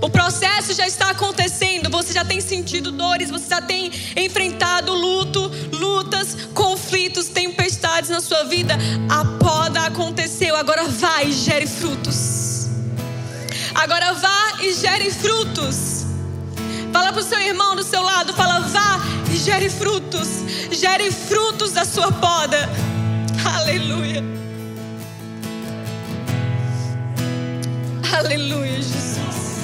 O 0.00 0.10
processo 0.10 0.74
já 0.74 0.86
está 0.86 1.10
acontecendo, 1.10 1.90
você 1.90 2.12
já 2.12 2.24
tem 2.24 2.40
sentido 2.40 2.90
dores, 2.90 3.30
você 3.30 3.48
já 3.48 3.62
tem 3.62 3.90
enfrentado 4.16 4.92
luto, 4.92 5.50
lutas, 5.72 6.36
conflitos, 6.54 7.28
tempestades 7.28 8.10
na 8.10 8.20
sua 8.20 8.44
vida. 8.44 8.76
A 9.08 9.24
poda 9.38 9.82
aconteceu, 9.82 10.54
agora 10.56 10.84
vai 10.84 11.28
e 11.28 11.32
gere 11.32 11.66
frutos. 11.66 12.68
Agora 13.74 14.12
vá 14.14 14.62
e 14.62 14.72
gere 14.74 15.10
frutos. 15.10 16.04
Fala 16.92 17.12
para 17.12 17.20
o 17.20 17.24
seu 17.24 17.40
irmão 17.40 17.76
do 17.76 17.82
seu 17.82 18.02
lado, 18.02 18.32
fala, 18.32 18.60
vá 18.60 19.00
e 19.30 19.36
gere 19.36 19.68
frutos. 19.68 20.28
Gere 20.70 21.10
frutos 21.10 21.72
da 21.72 21.84
sua 21.84 22.10
poda. 22.12 22.68
Aleluia. 23.44 24.22
Aleluia, 28.18 28.76
Jesus. 28.76 29.55